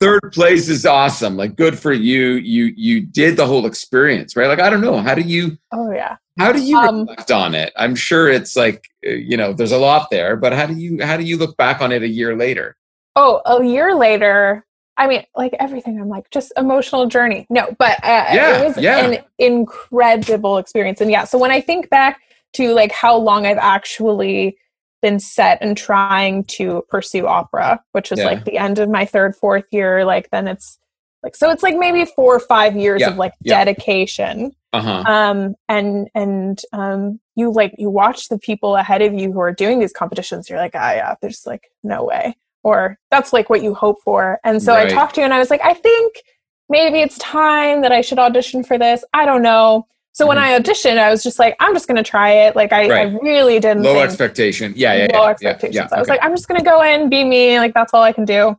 [0.00, 4.46] third place is awesome like good for you you you did the whole experience right
[4.48, 6.16] like i don't know how do you oh yeah.
[6.38, 7.72] how do you Um, reflect on it?
[7.76, 11.02] I'm sure it's like uh, you know, there's a lot there, but how do you
[11.04, 12.76] how do you look back on it a year later?
[13.16, 14.64] Oh, a year later.
[14.98, 16.00] I mean, like everything.
[16.00, 17.46] I'm like just emotional journey.
[17.48, 18.98] No, but uh, Yeah, it was yeah.
[19.06, 21.00] an incredible experience.
[21.00, 22.20] And yeah, so when I think back
[22.54, 24.56] to like how long I've actually
[25.00, 28.26] been set and trying to pursue opera, which is Yeah.
[28.26, 30.78] like the end of my third, fourth year, like then it's
[31.22, 35.04] like so it's like maybe four or five years Yeah, of like dedication Uh huh.
[35.12, 39.52] um and and um you like you watch the people ahead of you who are
[39.52, 42.36] doing these competitions you're like ah yeah there's like no way
[42.68, 44.90] or that's like what you hope for and so Right.
[44.90, 46.08] i talked to you and i was like i think
[46.68, 50.46] maybe it's time that i should audition for this i don't know so when Mhm.
[50.46, 53.58] i auditioned i was just like i'm just gonna try it like i, I really
[53.66, 54.72] didn't Low expectation.
[54.76, 56.14] Yeah, yeah, low expectations Yeah, yeah, i was okay.
[56.16, 58.56] like i'm just gonna go in be me like that's all i can do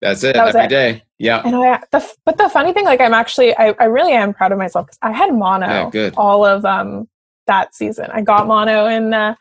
[0.00, 0.70] that's it that was every it.
[0.80, 0.90] day.
[1.18, 1.42] Yeah.
[1.44, 4.52] and I, the, but the funny thing, like I'm actually, I, I really am proud
[4.52, 7.08] of myself because I had mono Yeah, all of um
[7.48, 8.06] that season.
[8.12, 9.34] I got mono in, uh,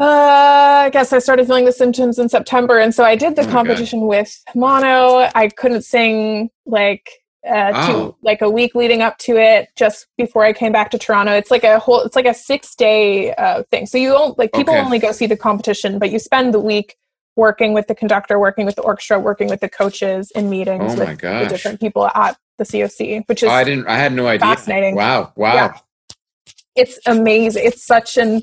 [0.00, 3.42] uh, I guess I started feeling the symptoms in September, and so I did the
[3.42, 5.28] Oh competition with mono.
[5.34, 7.08] I couldn't sing like
[7.46, 7.86] uh, Oh.
[7.86, 11.32] to like a week leading up to it, just before I came back to Toronto.
[11.32, 13.86] It's like a whole, it's like a six day uh, thing.
[13.86, 14.82] So you don't like people Okay.
[14.84, 16.96] only go see the competition, but you spend the week
[17.36, 20.98] working with the conductor, working with the orchestra, working with the coaches in meetings Oh
[20.98, 23.86] with the different people at the COC, which is I didn't.
[23.86, 24.46] I had no idea.
[24.48, 24.94] fascinating.
[24.96, 25.32] Wow.
[25.36, 25.54] Wow.
[25.54, 25.74] Yeah.
[26.74, 27.62] it's amazing.
[27.64, 28.42] It's such an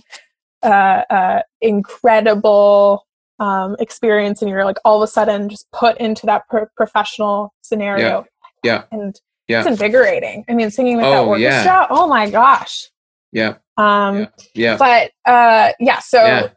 [0.65, 3.06] uh, uh, incredible
[3.39, 7.54] um, experience, and you're like all of a sudden just put into that pro- professional
[7.62, 8.25] scenario.
[8.63, 8.84] Yeah.
[8.91, 8.97] yeah.
[8.97, 9.15] and
[9.47, 9.60] Yeah.
[9.60, 10.45] it's invigorating.
[10.49, 11.49] I mean, singing with that Oh, yeah.
[11.49, 11.88] orchestra.
[11.89, 12.89] Oh my gosh.
[13.32, 13.56] Yeah.
[13.78, 14.28] Um, Yeah.
[14.54, 14.78] Yeah.
[14.78, 16.47] But uh, yeah, so Yeah.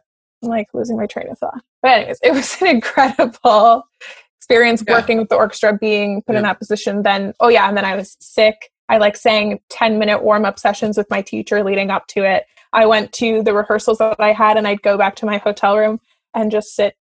[0.43, 1.61] I'm like losing my train of thought.
[1.81, 3.83] But anyways, it was an incredible
[4.37, 4.93] experience Yeah.
[4.95, 7.03] working with the orchestra, being put in that position.
[7.03, 8.69] Then, oh yeah, and then I was sick.
[8.87, 12.45] I like sang 10 minute warm up sessions with my teacher leading up to it.
[12.73, 15.77] I went to the rehearsals that I had, and I'd go back to my hotel
[15.77, 15.99] room
[16.33, 16.95] and just sit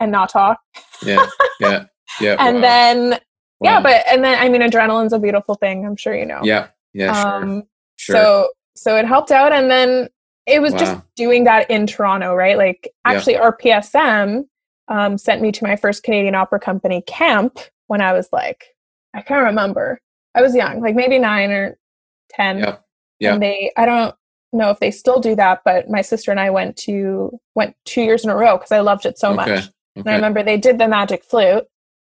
[0.00, 0.58] and not talk.
[1.02, 1.26] Yeah,
[1.60, 1.84] yeah,
[2.20, 2.36] yeah.
[2.40, 3.20] and wow, then
[3.60, 5.86] yeah, but and then I mean, adrenaline's a beautiful thing.
[5.86, 6.40] I'm sure you know.
[6.42, 7.62] yeah, yeah, sure, Um,
[7.96, 8.16] sure.
[8.16, 10.08] So so it helped out, and then
[10.46, 12.58] it was just doing that in Toronto, right?
[12.58, 13.12] Like Yeah.
[13.12, 14.44] actually, RPSM
[14.88, 18.64] um, sent me to my first Canadian Opera Company camp when I was like,
[19.14, 20.00] I can't remember.
[20.34, 21.78] I was young, like maybe nine or
[22.30, 22.58] ten.
[22.58, 22.84] Yep.
[23.20, 23.34] Yeah.
[23.34, 24.14] And they, I don't
[24.58, 28.02] know if they still do that, but my sister and I went to went two
[28.02, 29.48] years in a row because I loved it so okay, much.
[29.50, 29.68] okay.
[29.96, 31.64] And I remember they did the magic flute,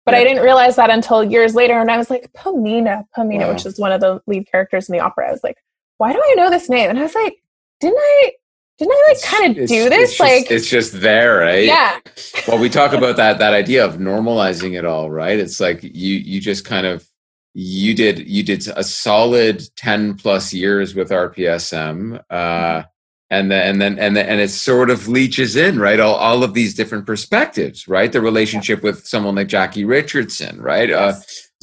[0.06, 0.20] but Yeah.
[0.22, 1.80] I didn't realize that until years later.
[1.80, 3.54] And I was like, Pamina, Pamina, Wow.
[3.54, 5.28] which is one of the lead characters in the opera.
[5.28, 5.58] I was like,
[5.98, 6.90] why do I know this name?
[6.90, 7.36] And I was like,
[7.80, 8.32] didn't I,
[8.78, 10.10] didn't I like kind of it's- do it's this?
[10.12, 11.66] just- like, it's just there, right?
[11.66, 12.00] yeah,
[12.48, 16.16] well we talk about that that idea of normalizing it all right it's like you
[16.32, 17.08] you just kind of
[17.58, 22.84] you did you did a solid 10 plus years with rpsm uh
[23.30, 26.00] and then and then and then and it sort of leaches in right?
[26.00, 28.12] All, all of these different perspectives right?
[28.12, 30.92] The relationship with someone like jackie richardson right?
[30.92, 31.14] Uh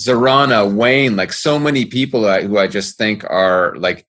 [0.00, 4.06] zarana wayne like so many people I, who i just think are like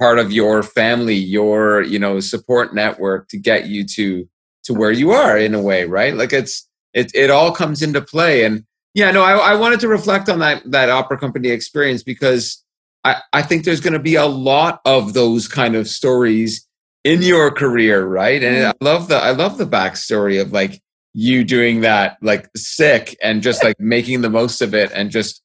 [0.00, 4.26] part of your family your you know support network to get you to
[4.64, 6.14] to where you are in a way right?
[6.14, 8.64] Like it's it, it all comes into play and
[8.98, 12.62] yeah no I, I wanted to reflect on that that opera company experience because
[13.04, 16.66] i i think there's going to be a lot of those kind of stories
[17.04, 18.70] in your career right and mm-hmm.
[18.70, 20.82] i love the i love the backstory of like
[21.14, 25.42] you doing that like sick and just like making the most of it and just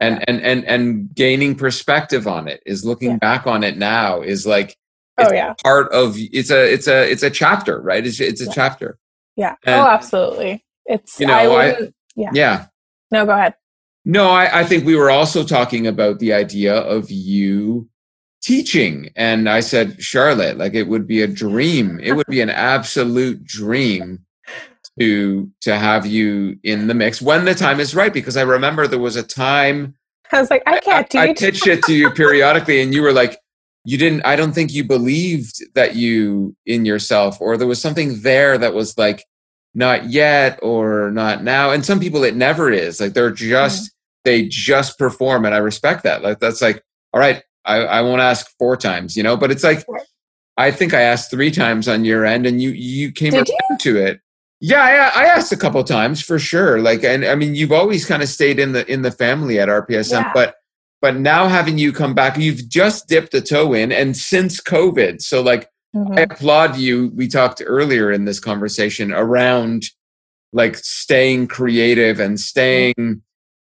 [0.00, 3.16] and and and and gaining perspective on it is looking Yeah.
[3.18, 4.76] back on it now is like
[5.18, 8.46] oh yeah, part of it's a it's a it's a chapter right it's it's a
[8.46, 8.52] Yeah.
[8.54, 8.98] chapter
[9.36, 10.64] yeah, oh, and- oh absolutely.
[10.86, 12.30] It's You know, I I- Yeah.
[12.34, 12.66] yeah
[13.12, 13.54] no, go ahead.
[14.04, 17.88] no I, I think we were also talking about the idea of you
[18.42, 22.50] teaching and i said charlotte like it would be a dream it would be an
[22.50, 24.18] absolute dream
[24.98, 28.88] to to have you in the mix when the time is right because i remember
[28.88, 29.94] there was a time
[30.32, 31.40] I was like, I can't I, I teach.
[31.40, 33.38] pitched it to you periodically, and you were like,
[33.84, 34.24] "You didn't.
[34.24, 38.72] I don't think you believed that you in yourself, or there was something there that
[38.72, 39.26] was like
[39.74, 43.00] not yet or not now." And some people, it never is.
[43.00, 43.50] Like they're mm-hmm.
[43.50, 43.92] just
[44.24, 46.22] they just perform, and I respect that.
[46.22, 46.82] Like that's like,
[47.12, 49.36] all right, I, I won't ask four times, you know.
[49.36, 49.84] But it's like,
[50.56, 53.78] I think I asked three times on your end, and you you came Did you?
[53.78, 54.20] to it.
[54.60, 56.78] Yeah, I, I asked a couple times for sure.
[56.80, 59.68] Like, and I mean, you've always kind of stayed in the in the family at
[59.68, 60.30] RPSM, Yeah.
[60.32, 60.54] but
[61.00, 65.20] but now having you come back, you've just dipped a toe in, and since COVID,
[65.20, 66.18] so like Mhm.
[66.18, 67.12] I applaud you.
[67.14, 69.84] We talked earlier in this conversation around
[70.52, 73.22] like staying creative and staying,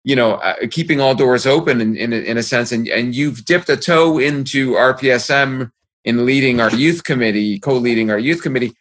[0.05, 3.15] you know, uh, keeping all doors open in in a, in a sense, and and
[3.15, 5.71] you've dipped a toe into RPSM
[6.05, 8.73] in leading our youth committee, co-leading our youth committee,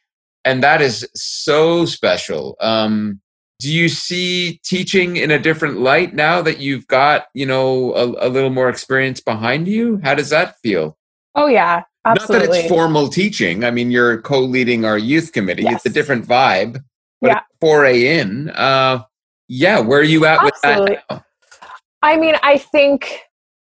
[0.45, 2.55] and that is so special.
[2.59, 3.21] Um,
[3.59, 8.27] do you see teaching in a different light now that you've got you know a,
[8.27, 9.99] a little more experience behind you?
[10.03, 10.97] How does that feel?
[11.35, 13.63] Oh yeah, Not that it's formal teaching.
[13.63, 15.65] I mean, you're co-leading our youth committee.
[15.67, 16.83] It's a different vibe.
[17.21, 17.37] But Yeah.
[17.37, 18.49] it's foray in.
[18.49, 19.03] Uh,
[19.47, 20.95] yeah, where are you at with Absolutely.
[20.95, 21.25] that now?
[22.01, 23.19] I mean, I think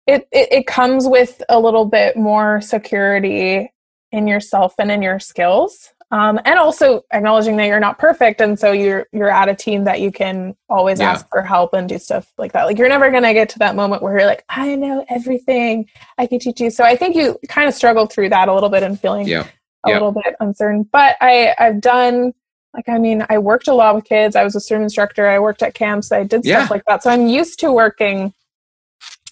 [0.08, 3.72] it, it it comes with a little bit more security
[4.12, 8.58] in yourself and in your skills, um, and also acknowledging that you're not perfect, and
[8.60, 11.12] so you're you're at a team that you can always Yeah.
[11.12, 12.66] ask for help and do stuff like that.
[12.66, 16.26] Like you're never gonna get to that moment where you're like, I know everything, I
[16.26, 16.70] can teach you.
[16.72, 19.46] So I think you kind of struggle through that a little bit and feeling Yeah.
[19.86, 19.94] a Yeah.
[19.96, 20.84] little bit uncertain.
[20.92, 22.34] But I I've done
[22.74, 24.36] like I mean I worked a lot with kids.
[24.36, 25.28] I was a swim instructor.
[25.28, 26.12] I worked at camps.
[26.12, 27.04] I did stuff like that.
[27.04, 28.34] So I'm used to working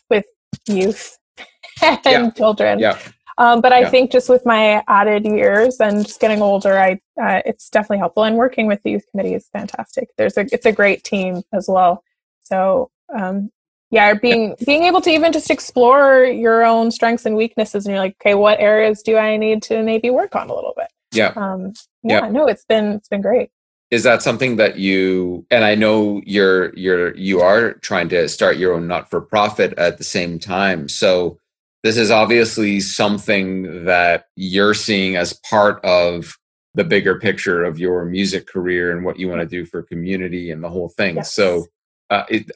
[0.09, 0.25] with
[0.67, 1.17] youth
[1.83, 2.29] and Yeah.
[2.31, 2.79] children.
[2.79, 2.97] Yeah.
[3.37, 3.89] Um, but I Yeah.
[3.89, 8.23] think just with my added years and just getting older, I uh, it's definitely helpful.
[8.23, 10.09] And working with the youth committee is fantastic.
[10.17, 12.03] There's a it's a great team as well.
[12.43, 13.51] So um,
[13.91, 18.03] yeah, being being able to even just explore your own strengths and weaknesses, and you're
[18.03, 20.87] like, okay, what areas do I need to maybe work on a little bit?
[21.11, 21.33] Yeah.
[21.35, 21.73] Um,
[22.03, 23.49] yeah, no, it's been it's been great.
[23.91, 28.57] Is that something that you and I know you're you're you are trying to start
[28.57, 30.89] your own not for profit at the same time.
[30.89, 31.39] So
[31.83, 36.35] this is obviously something that you're seeing as part of
[36.73, 40.51] the bigger picture of your music career and what you want to do for community
[40.51, 41.15] and the whole thing.
[41.17, 41.33] Yes.
[41.33, 41.65] So
[42.09, 42.51] uh, it,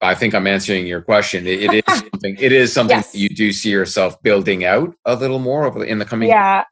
[0.00, 1.46] I think I'm answering your question.
[1.46, 2.36] It, it is something.
[2.38, 3.12] It is something Yes.
[3.12, 6.28] that you do see yourself building out a little more over in the coming.
[6.28, 6.64] Yeah,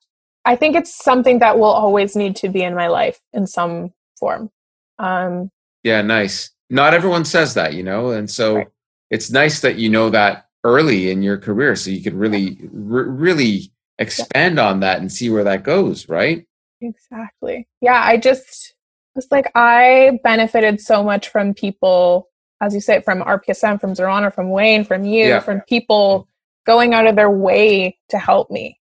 [0.44, 3.92] I think it's something that will always need to be in my life in some
[4.18, 4.50] form.
[4.98, 5.50] Um,
[5.82, 6.50] Yeah, nice.
[6.70, 8.68] Not everyone says that, you know, and so Right.
[9.10, 12.58] it's nice that you know that early in your career, so you could really,
[12.90, 16.08] r- really expand on that and see where that goes.
[16.08, 16.44] Right?
[16.80, 17.66] Exactly.
[17.80, 18.74] Yeah, I just
[19.16, 22.28] It's like I benefited so much from people,
[22.60, 25.40] as you say, from RPSM, from Zerana, from Wayne, from you, Yeah.
[25.40, 26.28] from people
[26.66, 28.78] going out of their way to help me.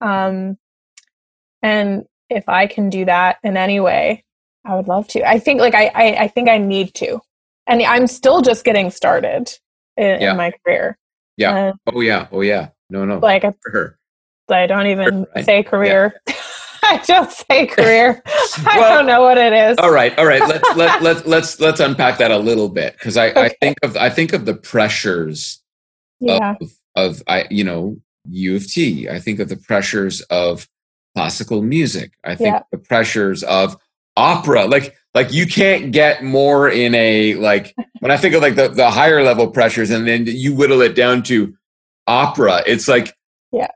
[0.00, 0.56] Um,
[1.62, 4.24] and if I can do that in any way,
[4.64, 5.22] I would love to.
[5.28, 7.20] I think like I, I, I think I need to,
[7.68, 9.52] and I'm still just getting started
[9.96, 10.32] in, Yeah.
[10.32, 10.98] in my career.
[11.36, 11.52] Yeah.
[11.68, 12.28] Uh, Oh yeah.
[12.32, 12.68] Oh yeah.
[12.90, 13.18] No, no.
[13.18, 13.98] like I, for her.
[14.48, 15.44] I don't even Right.
[15.44, 16.20] say career.
[16.82, 18.22] I don't say career.
[18.66, 19.76] I don't know what it is.
[19.78, 20.40] All right, all right.
[20.40, 23.96] Let's let let let's let's unpack that a little bit because I, I think of
[23.96, 25.60] I think of the pressures
[26.20, 26.54] Yeah.
[26.60, 27.96] of of I you know
[28.30, 29.08] U of T.
[29.08, 30.68] I think of the pressures of
[31.16, 32.12] classical music.
[32.24, 32.62] I think Yeah.
[32.70, 33.76] the pressures of
[34.16, 34.66] opera.
[34.66, 38.68] Like like you can't get more in a like when I think of like the
[38.68, 41.54] the higher level pressures and then you whittle it down to
[42.06, 42.62] opera.
[42.66, 43.14] It's like
[43.52, 43.68] Yeah.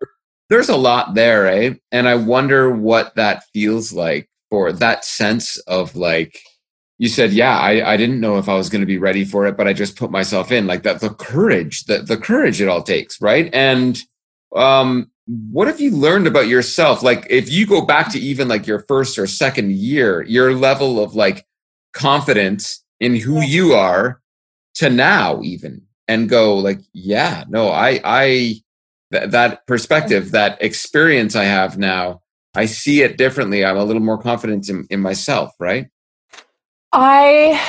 [0.48, 1.74] there's a lot there, eh?
[1.92, 6.38] And I wonder what that feels like for that sense of like
[6.98, 9.46] you said, yeah, I, I didn't know if I was going to be ready for
[9.46, 12.68] it, but I just put myself in like that, the courage, the, the courage it
[12.68, 13.18] all takes.
[13.22, 13.48] Right.
[13.54, 13.98] And,
[14.54, 15.10] um,
[15.52, 17.02] what have you learned about yourself?
[17.02, 21.02] Like if you go back to even like your first or second year, your level
[21.02, 21.46] of like
[21.92, 24.20] confidence in who you are
[24.74, 28.26] to now even and go like, yeah, no, I, I,
[29.12, 30.32] th- that perspective, mm-hmm.
[30.32, 32.22] that experience I have now,
[32.54, 33.64] I see it differently.
[33.64, 35.52] I'm a little more confident in, in myself.
[35.60, 35.88] Right.
[36.92, 37.60] I,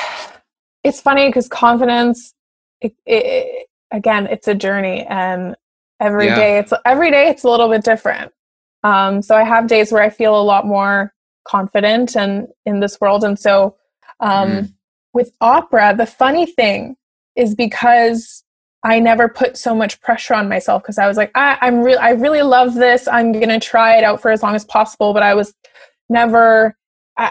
[0.84, 2.34] it's funny because confidence,
[2.82, 5.56] it, it, again, it's a journey, and
[6.02, 6.36] every Yeah.
[6.36, 8.32] day it's every day it's a little bit different.
[8.84, 11.14] Um, so I have days where I feel a lot more
[11.46, 13.76] confident and in this world, and so
[14.20, 14.74] um, Mhm.
[15.14, 16.96] with opera, the funny thing
[17.36, 18.44] is because
[18.84, 22.00] I never put so much pressure on myself because I was like, I, I'm real,
[22.00, 23.08] I really love this.
[23.08, 25.54] I'm gonna try it out for as long as possible, but I was
[26.10, 26.76] never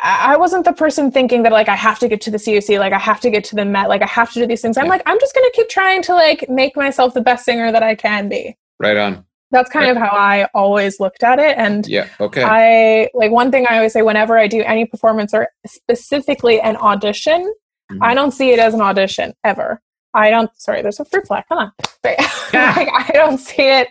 [0.02, 2.78] I, I wasn't the person thinking that like I have to get to the COC,
[2.78, 4.76] like I have to get to the Met, like I have to do these things.
[4.76, 4.90] I'm Yeah.
[4.90, 7.94] like, I'm just gonna keep trying to like make myself the best singer that I
[7.94, 8.56] can be.
[8.78, 9.24] Right on.
[9.52, 11.58] That's kind of how I always looked at it.
[11.58, 12.06] And Yeah.
[12.20, 12.44] Okay.
[12.44, 16.76] I like one thing I always say whenever I do any performance or specifically an
[16.76, 17.52] audition,
[17.90, 17.98] Mhm.
[18.00, 19.80] I don't see it as an audition ever.
[20.14, 21.42] I don't sorry, there's a fruit fly.
[21.48, 21.72] Come on.
[22.04, 22.16] Right.
[22.54, 22.72] Yeah.
[22.76, 23.88] like, I don't see it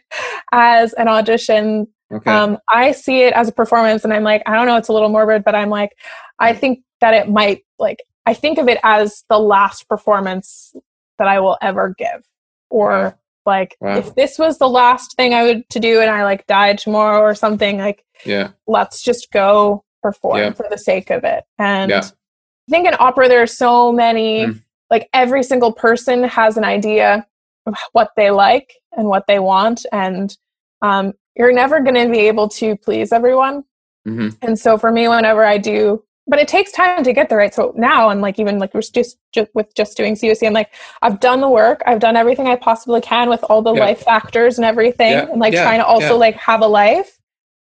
[0.52, 2.32] as an audition okay.
[2.32, 4.94] um, I see it as a performance, and I'm like, I don't know, it's a
[4.94, 5.92] little morbid, but I'm like,
[6.40, 10.76] I think that it might like I think of it as the last performance
[11.18, 12.24] that I will ever give,
[12.70, 13.14] or Wow.
[13.46, 13.98] like Wow.
[13.98, 17.22] if this was the last thing I would to do, and I like died tomorrow
[17.22, 18.50] or something, like yeah.
[18.68, 20.52] let's just go perform Yeah.
[20.54, 21.44] for the sake of it.
[21.58, 22.02] And Yeah.
[22.04, 24.62] I think in opera there are so many, Mm.
[24.92, 27.26] like every single person has an idea
[27.66, 30.38] of what they like and what they want, and
[30.82, 33.64] um, you're never going to be able to please everyone.
[34.06, 37.38] hmm And so for me, whenever I do, but it takes time to get there,
[37.40, 37.54] right?
[37.54, 40.72] So now, and like even like we're just, just with just doing COC, I'm like,
[41.02, 43.86] I've done the work, I've done everything I possibly can with all the Yeah.
[43.86, 47.18] life factors and everything, Yeah, and like yeah, trying to also like have a life,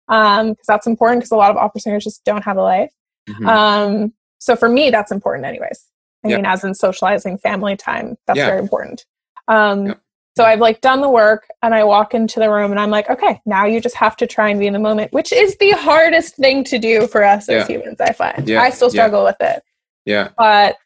[0.08, 2.92] um, because that's important because a lot of opera singers just don't have a life.
[3.28, 3.46] Mhm.
[3.48, 5.86] Um, so for me, that's important, anyways.
[6.24, 9.04] I mean, as in socializing family time, that's very important.
[9.48, 9.96] Um.
[10.36, 13.10] So I've like done the work and I walk into the room and I'm like,
[13.10, 15.72] okay, now you just have to try and be in the moment, which is the
[15.72, 18.48] hardest thing to do for us as humans, I find.
[18.48, 18.92] Yeah, I still yeah.
[18.92, 19.62] struggle with it.
[20.06, 20.30] yeah.
[20.38, 20.76] But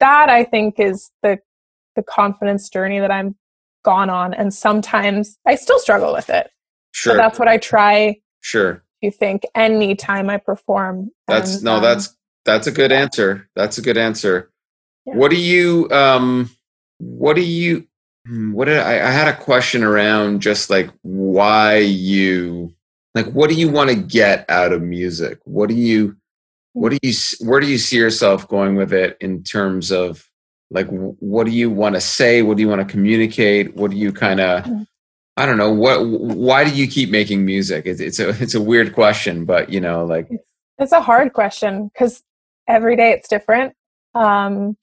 [0.00, 1.38] that I think is the
[1.94, 3.36] the confidence journey that I'm
[3.84, 4.34] gone on.
[4.34, 6.50] And sometimes I still struggle with it.
[6.92, 7.14] Sure.
[7.14, 8.82] But that's what I try sure.
[9.02, 11.10] to think anytime I perform.
[11.28, 11.76] That's And, no.
[11.76, 12.14] um, That's
[12.44, 13.48] that's a good answer.
[13.56, 14.50] That's a good answer.
[15.06, 15.14] Yeah.
[15.14, 16.50] What do you um?
[16.98, 17.86] What do you?
[18.26, 19.06] Hmm, What did I?
[19.06, 22.74] I had a question around just like why you
[23.14, 25.38] like what do you want to get out of music?
[25.44, 26.16] What do you?
[26.72, 27.12] What do you?
[27.40, 30.28] Where do you see yourself going with it in terms of
[30.70, 32.42] like what do you want to say?
[32.42, 33.74] What do you want to communicate?
[33.76, 34.64] What do you kind of?
[34.64, 34.86] Mm.
[35.38, 35.72] I don't know.
[35.72, 36.06] What?
[36.06, 37.86] Why do you keep making music?
[37.86, 40.28] It's, it's a it's a weird question, but you know, like
[40.78, 42.22] It's a hard question because
[42.68, 43.74] every day it's different.
[44.14, 44.76] Um,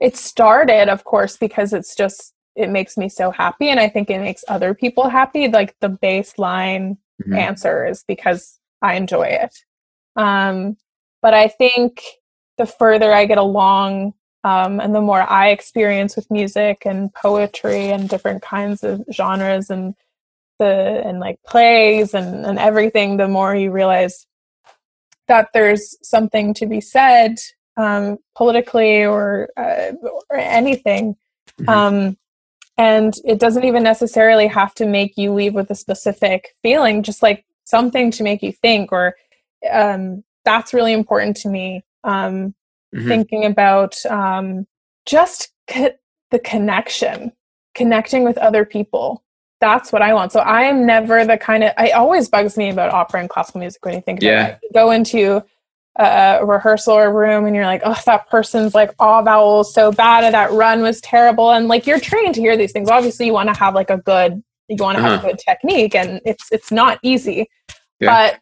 [0.00, 4.10] it started, of course, because it's just it makes me so happy, and I think
[4.10, 5.48] it makes other people happy.
[5.48, 7.38] Like the baseline mhm.
[7.38, 9.54] answer is because I enjoy it.
[10.16, 10.76] Um,
[11.22, 12.02] but I think
[12.56, 17.90] the further I get along, um, and the more I experience with music and poetry
[17.90, 19.94] and different kinds of genres and
[20.58, 24.26] the and like plays and and everything, the more you realize
[25.28, 27.36] that there's something to be said
[27.76, 29.92] um, politically or uh,
[30.30, 31.16] or anything.
[31.60, 31.68] Mhm.
[31.68, 32.18] Um,
[32.78, 37.22] and it doesn't even necessarily have to make you leave with a specific feeling, just
[37.22, 38.92] like something to make you think.
[38.92, 39.14] Or
[39.70, 41.84] um, that's really important to me.
[42.04, 42.54] Um,
[42.94, 43.06] Mhm.
[43.06, 44.66] thinking about um,
[45.04, 45.92] just co-
[46.30, 47.32] the connection,
[47.74, 49.22] connecting with other people.
[49.60, 50.32] That's what I want.
[50.32, 51.72] So I am never the kind of.
[51.78, 54.46] It always bugs me about opera and classical music when you think about Yeah.
[54.46, 54.58] it.
[54.62, 55.42] You go into
[55.98, 60.24] a, rehearsal or room and you're like, oh, that person's like, oh, vowels so bad,
[60.24, 62.88] or that run was terrible, and like you're trained to hear these things.
[62.90, 65.26] Obviously, you want to have like a good, you want to have Uh-huh.
[65.28, 67.46] a good technique, and it's it's not easy,
[68.00, 68.30] Yeah.
[68.32, 68.40] but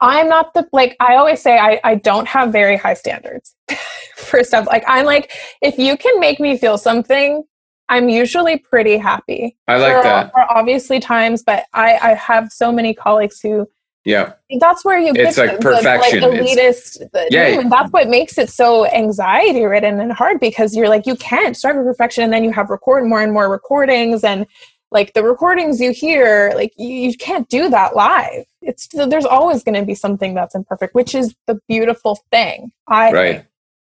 [0.00, 3.54] I'm not the like I always say I, I don't have very high standards
[4.16, 4.66] for stuff.
[4.66, 5.32] Like I'm like,
[5.62, 7.42] if you can make me feel something,
[7.88, 9.56] I'm usually pretty happy.
[9.68, 10.32] I like there that.
[10.34, 13.66] Are, are obviously times, but I, I have so many colleagues who
[14.06, 14.34] Yeah.
[14.60, 16.20] that's where you It's get like the- perfection.
[16.20, 17.60] The, like elitist, the, Yeah.
[17.60, 21.56] and that's what makes it so anxiety ridden and hard because you're like you can't
[21.56, 24.46] strive for perfection, and then you have record more and more recordings, and
[24.92, 28.44] like the recordings you hear, like you, you can't do that live.
[28.62, 32.70] It's there's always going to be something that's imperfect, which is the beautiful thing.
[32.86, 33.34] I Right.
[33.38, 33.46] think.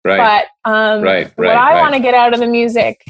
[0.04, 0.46] Right.
[0.64, 1.80] But um, Right, what I right.
[1.80, 3.04] want to get out of the music,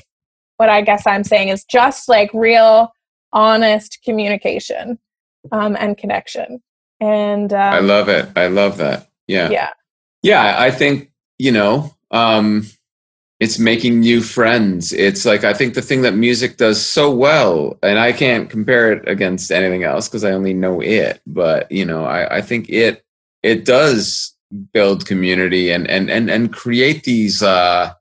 [0.58, 2.92] what I guess I'm saying is just like real,
[3.32, 4.98] honest communication
[5.52, 6.60] um, and connection.
[7.00, 8.28] And um, I love it.
[8.36, 9.08] I love that.
[9.26, 9.50] Yeah.
[9.50, 9.70] yeah,
[10.22, 12.66] Yeah, I think, you know, um,
[13.38, 14.92] it's making new friends.
[14.92, 18.92] It's like, I think the thing that music does so well, and I can't compare
[18.92, 22.68] it against anything else because I only know it, but, you know, I, I think
[22.68, 23.04] it,
[23.42, 24.34] it does
[24.74, 27.92] build community and, and, and, and create these, uh,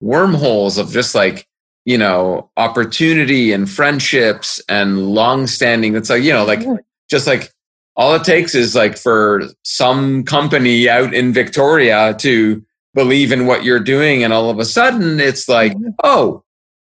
[0.00, 1.46] wormholes of just like,
[1.84, 5.94] you know, opportunity and friendships and long standing.
[5.96, 6.78] It's like, you know, like, Mhm.
[7.10, 7.52] just like
[7.98, 13.64] all it takes is like for some company out in Victoria to believe in what
[13.64, 14.24] you're doing.
[14.24, 15.94] And all of a sudden it's like, Mhm.
[16.04, 16.42] oh,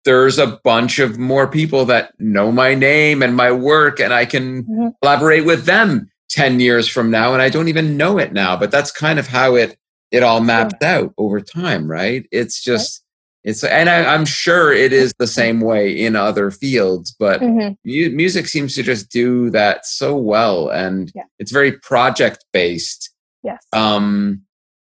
[0.04, 4.24] there's a bunch of more people that know my name and my work, and I
[4.24, 4.92] can Mhm.
[5.00, 7.32] collaborate with them 10 years from now.
[7.32, 9.76] And I don't even know it now, but that's kind of how it,
[10.12, 12.26] it all mapped out over time, right?
[12.30, 13.02] It's just,
[13.47, 17.76] it's, and I, I'm sure it is the same way in other fields, but Mhm.
[17.86, 21.22] mu- music seems to just do that so well and Yeah.
[21.38, 23.11] it's very project based
[23.42, 23.62] yes.
[23.72, 24.42] um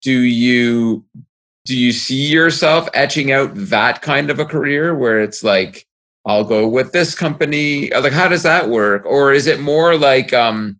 [0.04, 1.04] do you
[1.66, 5.86] do you see yourself etching out that kind of a career where it's like
[6.26, 9.97] i'll go with this company Uh, like how does that work or is it more
[9.97, 10.78] like um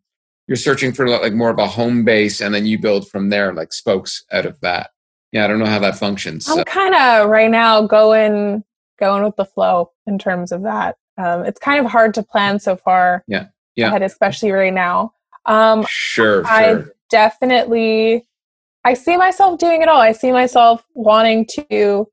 [0.47, 3.53] you're searching for like more of a home base and then you build from there
[3.53, 4.89] like spokes out of that
[5.34, 8.63] yeah i don't know how that functions so, I'm kind of right now going
[9.03, 10.97] going with the flow in terms of that.
[11.17, 13.23] Um, it's kind of hard to plan so far.
[13.27, 13.47] Yeah.
[13.75, 13.88] Yeah.
[13.88, 15.13] Ahead, especially right now.
[15.45, 18.25] Um, sure I sure definitely
[18.86, 19.99] I see myself doing it all.
[19.99, 22.07] I see myself wanting to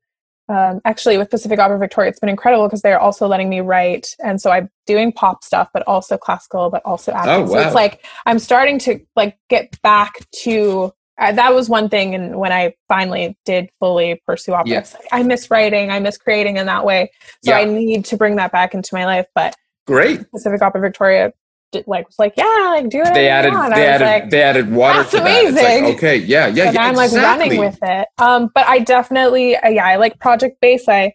[0.49, 4.17] um, actually with Pacific Opera Victoria, it's been incredible because they're also letting me write,
[4.21, 7.43] and so I'm doing pop stuff, but also classical, but also acting.
[7.43, 7.61] Oh, So wow.
[7.61, 10.91] it's like I'm starting to like get back to
[11.21, 14.79] uh, that was one thing, and when I finally did fully pursue opera, Yeah.
[14.79, 17.11] like, I miss writing, I miss creating in that way.
[17.43, 17.59] So Yeah.
[17.59, 19.27] I need to bring that back into my life.
[19.35, 19.55] But
[19.87, 21.31] great Pacific Opera Victoria
[21.71, 22.43] did, like was like, yeah,
[22.75, 23.13] like do it.
[23.13, 25.43] they added they added like, they added water "That's to that.
[25.45, 27.49] It's like, amazing." okay yeah yeah and yeah I'm like exactly.
[27.49, 28.07] running with it.
[28.17, 30.89] Um, but I definitely, uh, yeah, I like project based.
[30.89, 31.13] I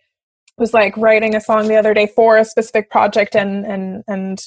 [0.56, 4.40] was like writing a song the other day for a specific project, and and and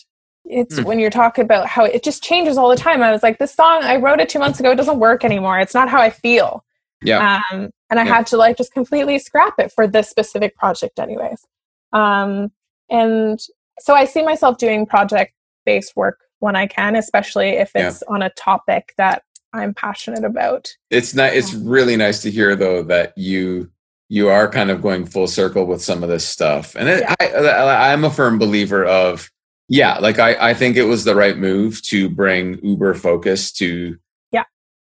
[0.50, 0.84] it's Hmm.
[0.84, 3.02] when you're talking about how it just changes all the time.
[3.04, 4.72] I was like, this song I wrote it two months ago.
[4.72, 5.60] It doesn't work anymore.
[5.60, 6.66] It's not how I feel.
[7.02, 8.16] yeah Um, and I Yeah.
[8.16, 11.46] had to like just completely scrap it for this specific project, anyways.
[11.94, 12.52] Um,
[12.90, 13.40] and
[13.80, 15.34] so I see myself doing project
[15.66, 17.88] based work when I can, especially if Yeah.
[17.88, 19.24] it's on a topic that
[19.54, 20.68] I'm passionate about.
[20.92, 23.70] it's not it's really nice to hear though that you
[24.10, 27.16] you are kind of going full circle with some of this stuff and it, Yeah.
[27.20, 29.30] I, I i'm a firm believer of
[29.70, 33.98] yeah like i i think it was the right move to bring uber focus to
[34.32, 34.44] Yeah.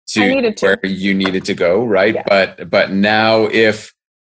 [0.09, 0.67] to to.
[0.67, 2.25] where you needed to go right Yeah.
[2.27, 3.93] but but now if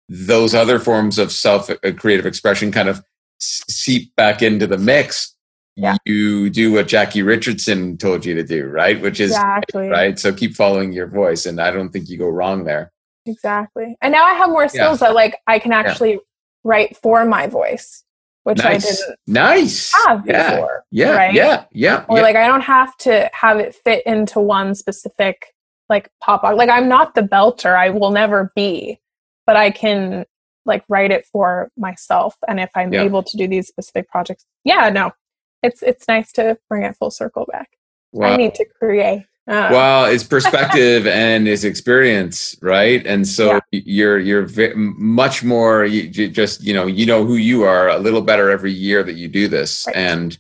[0.09, 3.03] those other forms of self uh, creative expression kind of
[3.41, 5.35] seep back into the mix
[5.77, 5.97] Yeah.
[6.05, 9.89] you do what jackie richardson told you to do right which is Exactly.
[9.89, 10.19] right?
[10.19, 12.93] So keep following your voice, and I don't think you go wrong there.
[13.27, 13.97] Exactly.
[14.03, 16.21] And now I have more skills that like I can actually
[16.63, 18.05] write for my voice,
[18.45, 19.93] which I didn't nice.
[20.07, 20.85] have yeah, before.
[20.91, 21.35] yeah, right?
[21.35, 22.23] yeah, yeah, Or yeah.
[22.23, 25.55] like I don't have to have it fit into one specific
[25.91, 27.77] like pop like I'm not the belter.
[27.77, 29.01] I will never be,
[29.47, 30.25] but I can
[30.65, 32.37] like write it for myself.
[32.49, 33.03] And if I'm Yeah.
[33.03, 35.13] able to do these specific projects, yeah, no.
[35.63, 37.69] It's it's nice to bring it full circle back.
[38.23, 39.25] I need to create.
[39.47, 43.07] Uh, well, it's perspective and it's experience, right?
[43.07, 43.81] And so Yeah.
[43.85, 45.85] you're you're much more.
[45.85, 49.03] You, you just you know you know who you are a little better every year
[49.03, 49.85] that you do this.
[49.87, 49.97] Right.
[49.97, 50.39] And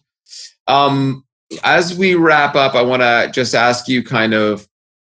[0.67, 1.25] um,
[1.63, 4.67] as we wrap up, I want to just ask you kind of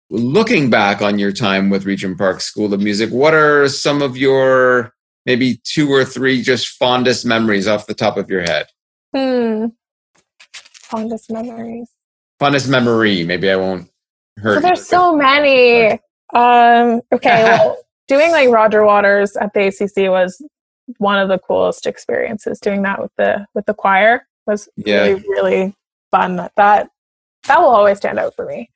[0.09, 4.15] looking back on your time with Regent Park School of Music, what are some of
[4.17, 4.93] your
[5.25, 8.67] maybe two or three just fondest memories off the top of your head?
[9.15, 9.67] Hmm.
[10.53, 11.89] Fondest memories.
[12.39, 13.23] Fondest memory.
[13.23, 13.89] Maybe I won't
[14.38, 14.53] hurt.
[14.53, 14.86] Well, there's you.
[14.86, 15.99] so many.
[16.33, 17.77] Um, okay, well,
[18.07, 20.41] doing like Roger Waters at the ACC was
[20.97, 22.59] one of the coolest experiences.
[22.59, 25.03] Doing that with the with the choir was Yeah.
[25.03, 25.75] really really
[26.11, 26.36] fun.
[26.36, 26.89] That
[27.47, 28.69] that will always stand out for me.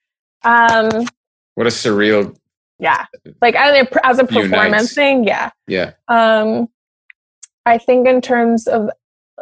[0.43, 1.07] Um,
[1.55, 2.37] What a surreal.
[2.77, 3.07] yeah,
[3.41, 5.49] like as a, as a performance thing, yeah.
[5.67, 5.93] Yeah.
[6.07, 6.69] Um,
[7.65, 8.89] I think in terms of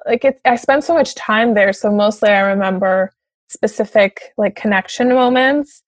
[0.07, 3.11] like it, I spent so much time there, so mostly I remember
[3.47, 5.83] specific like connection moments.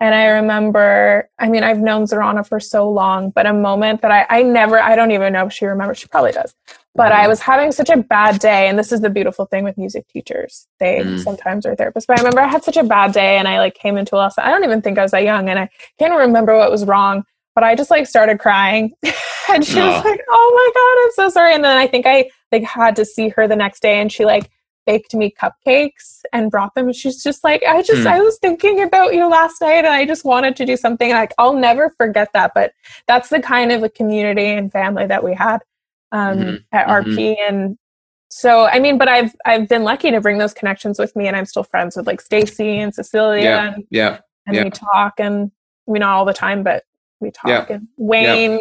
[0.00, 4.10] And I remember, I mean, I've known Zorana for so long, but a moment that
[4.10, 5.98] I, I never, I don't even know if she remembers.
[5.98, 6.54] She probably does.
[6.96, 8.68] But I was having such a bad day.
[8.68, 10.66] And this is the beautiful thing with music teachers.
[10.80, 11.20] They Mm.
[11.20, 12.06] sometimes are therapists.
[12.08, 14.18] But I remember I had such a bad day and I like came into a
[14.18, 14.42] lesson.
[14.44, 15.68] I don't even think I was that young and I
[16.00, 18.92] can't remember what was wrong but I just like started crying.
[19.52, 22.30] and she was like, "Oh my god, I'm so sorry." And then I think I
[22.50, 24.50] like had to see her the next day and she like
[24.86, 28.08] baked me cupcakes and brought them and she's just like, "I just Hmm.
[28.08, 31.32] I was thinking about you last night and I just wanted to do something." Like
[31.38, 32.72] I'll never forget that, but
[33.06, 35.58] that's the kind of a community and family that we had
[36.12, 36.64] um Mhm.
[36.72, 37.78] at RP and
[38.30, 41.36] so I mean, but I've I've been lucky to bring those connections with me and
[41.36, 43.72] I'm still friends with like Stacy and Cecilia Yeah.
[43.74, 44.18] and Yeah.
[44.46, 44.64] and Yeah.
[44.64, 45.50] we talk and
[45.86, 46.84] we not all the time but
[47.20, 47.76] we talk Yeah.
[47.76, 48.60] and wayne i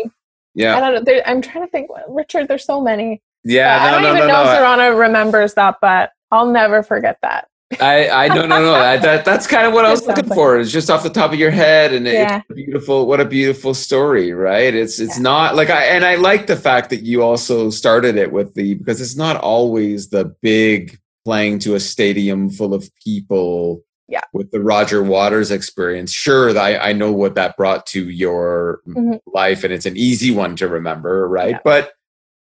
[0.54, 0.80] Yeah.
[0.80, 3.78] don't know there, i'm trying to think richard there's so many Yeah.
[3.82, 4.52] i No, don't no, even no, know no.
[4.52, 7.48] if Zorana remembers that but i'll never forget that
[7.80, 10.60] I, I no no no that, that that's kind of what I was looking for.
[10.60, 12.40] It's just off the top of your head, and Yeah.
[12.40, 13.08] it's a beautiful.
[13.08, 14.76] What a beautiful story, right?
[14.76, 15.24] It's it's Yeah.
[15.24, 18.74] not like I and I like the fact that you also started it with the
[18.74, 23.86] because it's not always the big playing to a stadium full of people.
[24.10, 24.20] Yeah.
[24.34, 29.20] With the Roger Waters experience, sure, I I know what that brought to your Mhm.
[29.28, 31.52] life, and it's an easy one to remember, right?
[31.52, 31.60] Yeah.
[31.64, 31.94] But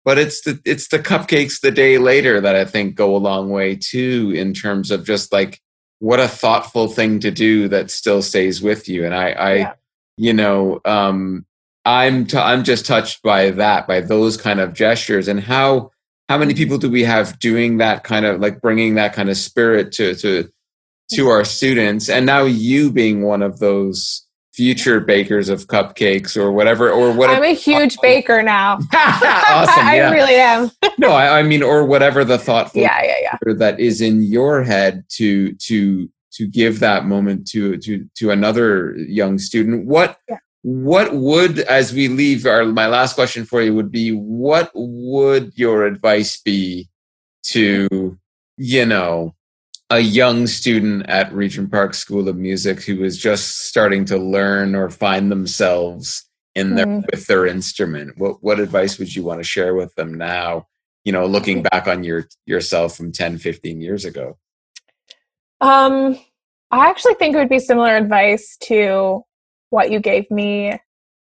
[0.08, 3.50] but it's the it's the cupcakes the day later that I think go a long
[3.50, 5.60] way too in terms of just like
[5.98, 9.04] what a thoughtful thing to do that still stays with you.
[9.04, 9.72] And I I Yeah.
[10.16, 11.44] you know um
[11.84, 15.28] I'm t- I'm just touched by that by those kind of gestures.
[15.28, 15.90] And how
[16.30, 19.36] how many people do we have doing that kind of like bringing that kind of
[19.36, 20.48] spirit to to
[21.16, 22.08] to our students?
[22.08, 24.26] And now you being one of those
[24.58, 28.74] future bakers of cupcakes or whatever or what i'm a huge baker now.
[28.92, 30.68] Awesome i really am.
[30.98, 33.52] No I, I mean or whatever the thoughtful yeah yeah yeah.
[33.54, 38.96] that is in your head to to to give that moment to to to another
[38.96, 39.86] young student.
[39.86, 40.38] What Yeah.
[40.62, 45.52] what would as we leave our my last question for you would be what would
[45.54, 46.88] your advice be
[47.54, 48.18] to
[48.56, 49.34] you know
[49.90, 54.74] a young student at Regent Park School of Music who is just starting to learn
[54.74, 56.24] or find themselves
[56.54, 57.04] in their Mhm.
[57.10, 60.66] with their instrument what what advice would you want to share with them now
[61.04, 64.36] you know looking back on your yourself from 10 15 years ago
[65.60, 66.18] Um,
[66.70, 69.22] I actually think it would be similar advice to
[69.70, 70.78] what you gave me,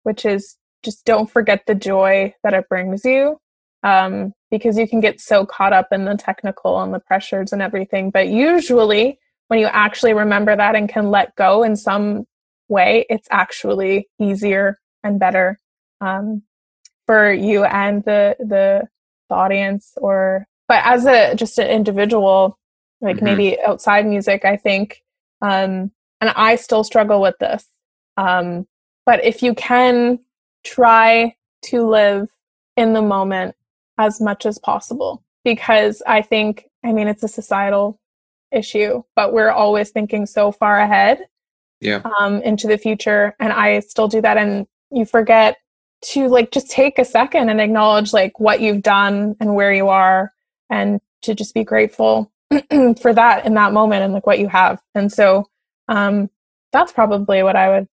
[0.03, 3.40] which is just don't forget the joy that it brings you.
[3.83, 7.61] Um, because you can get so caught up in the technical and the pressures and
[7.61, 8.11] everything.
[8.11, 9.17] But usually,
[9.47, 12.25] when you actually remember that and can let go in some
[12.67, 15.59] way, it's actually easier and better
[15.99, 16.43] um,
[17.07, 18.87] for you and the, the
[19.29, 19.93] the audience.
[19.97, 22.59] Or, but as a just an individual,
[23.01, 23.23] like Mhm.
[23.23, 25.03] maybe outside music i think
[25.41, 27.67] um and i still struggle with this
[28.17, 28.67] um
[29.05, 30.19] but if you can
[30.63, 32.29] try to live
[32.77, 33.55] in the moment
[33.97, 37.99] as much as possible because i think i mean it's a societal
[38.51, 41.25] issue but we're always thinking so far ahead
[41.79, 42.01] yeah.
[42.19, 45.57] um, into the future and i still do that and you forget
[46.01, 49.87] to like just take a second and acknowledge like what you've done and where you
[49.87, 50.33] are
[50.69, 52.31] and to just be grateful
[53.01, 55.47] for that in that moment and like what you have and so
[55.87, 56.29] um
[56.73, 57.87] that's probably what i would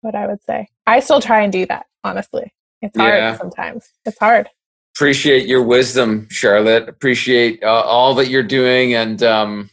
[0.00, 0.68] what i would say.
[0.86, 2.52] I still try and do that honestly.
[2.80, 3.36] It's hard Yeah.
[3.36, 3.92] sometimes.
[4.06, 4.48] It's hard
[4.98, 6.88] appreciate your wisdom charlotte.
[6.88, 9.70] Appreciate uh, all that you're doing and um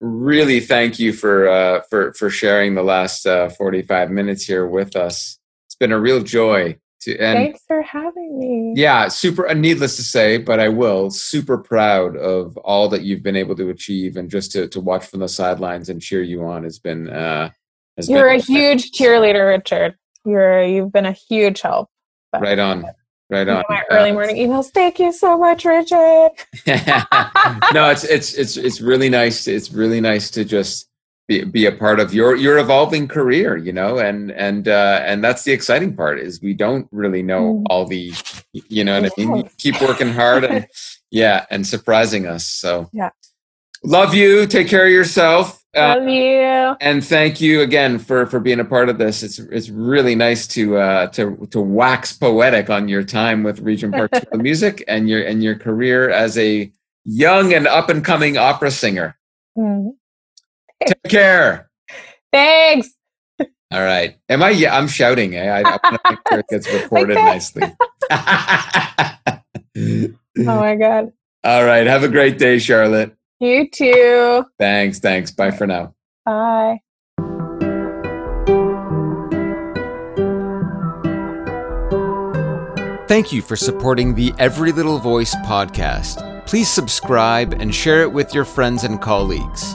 [0.00, 4.94] really thank you for uh for for sharing the last uh 45 minutes here with
[4.94, 5.40] us.
[5.66, 8.74] It's been a real joy to and thanks for having me.
[8.80, 13.24] Yeah super uh, needless to say but i will super proud of all that you've
[13.24, 16.44] been able to achieve and just to, to watch from the sidelines and cheer you
[16.44, 17.50] on has been uh
[17.96, 19.96] has you're been a huge cheerleader richard.
[20.24, 21.88] You're you've been a huge help.
[22.32, 22.84] Right on
[23.30, 26.30] right on my early morning emails thank you so much richard
[27.72, 29.46] no, it's it's it's it's really nice.
[29.48, 30.88] It's really nice to just
[31.28, 35.22] be, be a part of your your evolving career you know and and uh and
[35.22, 37.64] that's the exciting part is we don't really know Mm.
[37.70, 38.12] all the
[38.52, 40.66] you know what i mean you keep working hard and
[41.10, 43.10] yeah and surprising us so Yeah.
[43.84, 46.76] love you take care of yourself Love you.
[46.80, 50.46] and thank you again for for being a part of this it's it's really nice
[50.48, 54.82] to uh to to wax poetic on your time with Regent Park School of music
[54.88, 56.72] and your and your career as a
[57.04, 59.16] young and up and coming opera singer
[59.58, 59.90] Mm.
[60.86, 61.70] take care
[62.32, 62.88] Thanks.
[63.72, 64.16] All right.
[64.28, 64.50] Am I?
[64.50, 65.36] Yeah, I'm shouting.
[65.36, 65.48] Eh?
[65.48, 67.24] I, I want to make sure it gets recorded that.
[67.24, 67.62] nicely.
[69.76, 70.14] Oh
[70.44, 71.12] my god.
[71.44, 71.86] All right.
[71.86, 73.14] Have a great day, Charlotte.
[73.40, 74.44] You too.
[74.58, 75.00] Thanks.
[75.00, 75.30] Thanks.
[75.30, 75.94] Bye for now.
[76.26, 76.80] Bye.
[83.08, 86.46] Thank you for supporting the Every Little Voice podcast.
[86.46, 89.74] Please subscribe and share it with your friends and colleagues.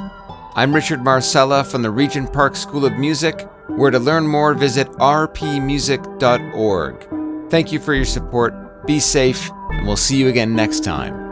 [0.55, 4.87] I'm Richard Marsella from the Regent Park School of Music, where to learn more, visit
[4.91, 7.49] rpmusic.org.
[7.51, 8.87] Thank you for your support.
[8.87, 11.24] Be safe, and we'll see you again next time.